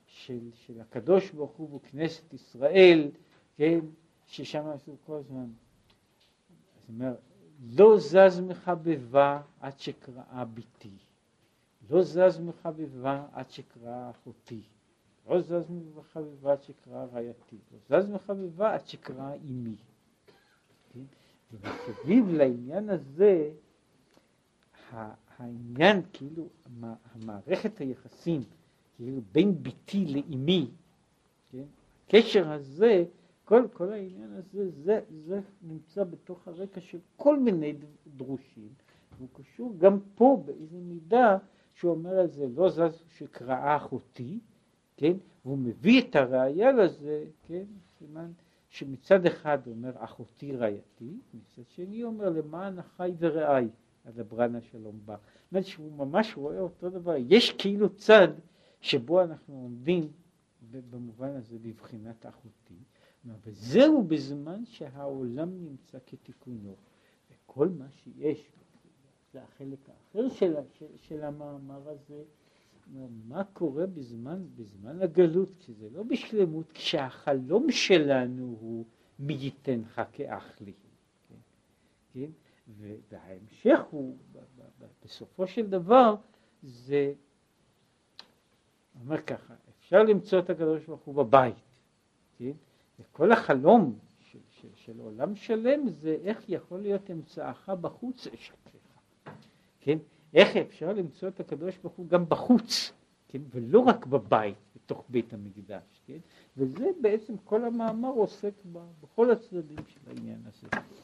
של, 0.08 0.50
של 0.54 0.82
הקדוש 0.82 1.32
ברוך 1.32 1.52
הוא 1.52 1.76
וכנסת 1.76 2.34
ישראל, 2.34 3.12
כן, 3.58 3.80
ששם 4.28 4.68
עשו 4.68 4.96
כל 5.06 5.16
הזמן, 5.16 5.46
זאת 6.76 6.90
אומרת, 6.90 7.29
לא 7.60 7.98
זז 8.00 8.40
מחבבה 8.40 9.42
עד 9.60 9.80
שקראה 9.80 10.46
ביתי. 10.46 10.98
לא 11.90 12.04
זז 12.04 12.40
מחביבה 12.40 13.26
עד 13.34 13.50
שקרא 13.50 14.10
אחותי, 14.10 14.62
לא 15.30 15.42
זז 15.42 15.70
מחביבה 15.96 16.52
עד 16.52 16.64
שקרא 16.64 17.06
רעייתי, 17.14 17.58
לא 17.90 18.02
זז 18.02 18.10
מחביבה 18.10 18.74
עד 18.74 18.88
שקרא 18.88 19.36
אמי. 19.36 19.76
כן? 20.94 21.00
ומסביב 21.52 22.30
לעניין 22.30 22.90
הזה, 22.90 23.52
העניין, 25.38 26.02
כאילו, 26.14 26.50
המערכת 27.16 27.78
היחסים, 27.78 28.42
כאילו, 28.96 29.22
בין 29.32 29.64
ביתי 29.64 30.06
לאמי, 30.06 30.72
כן? 31.52 31.64
הקשר 32.06 32.52
הזה, 32.52 33.06
כל, 33.50 33.68
כל 33.74 33.94
העניין 33.94 34.34
הזה, 34.34 34.70
זה, 34.70 35.02
זה 35.26 35.40
נמצא 35.62 36.04
בתוך 36.04 36.48
הרקע 36.48 36.82
של 36.82 36.98
כל 37.16 37.40
מיני 37.40 37.74
דרושים, 38.18 38.70
והוא 39.18 39.30
קשור 39.34 39.74
גם 39.78 40.00
פה 40.16 40.44
באיזה 40.46 40.78
מידה 40.78 41.38
שהוא 41.74 41.92
אומר 41.92 42.20
על 42.20 42.28
זה, 42.28 42.48
לא 42.56 42.70
זז 42.70 43.04
שקראה 43.18 43.76
אחותי, 43.76 44.40
כן, 44.98 45.14
והוא 45.46 45.58
מביא 45.58 46.02
את 46.02 46.16
הראייה 46.16 46.72
לזה, 46.72 47.26
כן, 47.44 47.64
סימן 47.98 48.32
שמצד 48.70 49.26
אחד 49.26 49.68
אומר 49.68 49.92
אחותי 49.96 50.56
רעייתי, 50.56 51.18
מצד 51.34 51.70
שני 51.70 52.04
אומר 52.04 52.30
למען 52.30 52.80
אחי 52.80 53.12
ורעי, 53.20 53.68
הברנה 54.06 54.62
שלום 54.62 55.00
בא. 55.06 55.16
זאת 55.16 55.52
אומרת 55.52 55.66
שהוא 55.66 55.92
ממש 55.92 56.38
רואה 56.38 56.60
אותו 56.60 56.90
דבר, 56.90 57.16
יש 57.18 57.52
כאילו 57.58 57.90
צד 57.96 58.28
שבו 58.82 59.22
אנחנו 59.22 59.54
עומדים 59.54 60.12
במובן 60.72 61.36
הזה 61.36 61.58
בבחינת 61.62 62.26
אחותי, 62.26 62.84
וזהו 63.26 64.04
בזמן 64.04 64.66
שהעולם 64.66 65.50
נמצא 65.64 65.98
כתיקונו, 66.06 66.76
וכל 67.32 67.70
מה 67.70 67.86
שיש, 67.90 68.52
זה 69.34 69.44
החלק 69.44 69.90
האחר 69.90 70.30
של, 70.30 70.56
של, 70.74 70.86
של 70.98 71.24
המאמר 71.24 71.90
הזה, 71.90 72.24
מה 73.28 73.44
קורה 73.44 73.88
בזמן, 73.88 74.46
בזמן 74.56 75.02
הגלות, 75.02 75.50
כשזה 75.60 75.90
לא 75.90 76.04
בשלמות, 76.04 76.72
כשהחלום 76.72 77.72
שלנו 77.72 78.58
הוא 78.60 78.86
מי 79.20 79.34
ייתנך 79.34 80.02
כאח 80.12 80.62
לי. 80.62 80.74
כן? 81.30 81.36
כן? 82.14 82.30
וההמשך 83.10 83.80
הוא, 83.90 84.18
בסופו 85.04 85.48
של 85.48 85.68
דבר, 85.68 86.16
זה, 86.64 87.14
אומר 89.00 89.22
ככה, 89.22 89.54
אפשר 89.80 90.04
למצוא 90.04 90.40
את 90.40 90.50
הקדוש 90.50 90.86
ברוך 90.86 91.02
הוא 91.02 91.16
בבית, 91.16 91.56
כן? 92.38 92.52
וכל 93.00 93.32
החלום 93.32 94.00
של, 94.20 94.40
של, 94.50 94.68
של 94.76 95.00
עולם 95.00 95.36
שלם 95.36 95.90
זה 95.90 96.18
איך 96.24 96.50
יכול 96.50 96.80
להיות 96.80 97.12
אמצעך 97.12 97.70
בחוץ 97.70 98.28
אשתך, 98.28 98.70
כן? 99.80 99.98
איך 100.34 100.58
אפשר 100.58 100.94
למצוא 100.94 101.28
את 101.28 101.40
הקדוש 101.40 101.78
ברוך 101.78 101.94
הוא 101.94 102.08
גם 102.08 102.30
בחוץ, 102.30 102.92
כן? 103.28 103.42
ולא 103.50 103.80
רק 103.80 104.06
בבית, 104.06 104.58
בתוך 104.76 105.04
בית 105.10 105.34
המקדש, 105.34 106.02
כן? 106.06 106.18
וזה 106.58 106.90
בעצם 107.02 107.38
כל 107.44 107.66
המאמר 107.66 108.10
עוסק 108.10 108.54
בכל 109.02 109.32
הצדדים 109.32 109.80
של 109.88 110.00
העניין 110.08 110.42
הזה. 110.46 110.68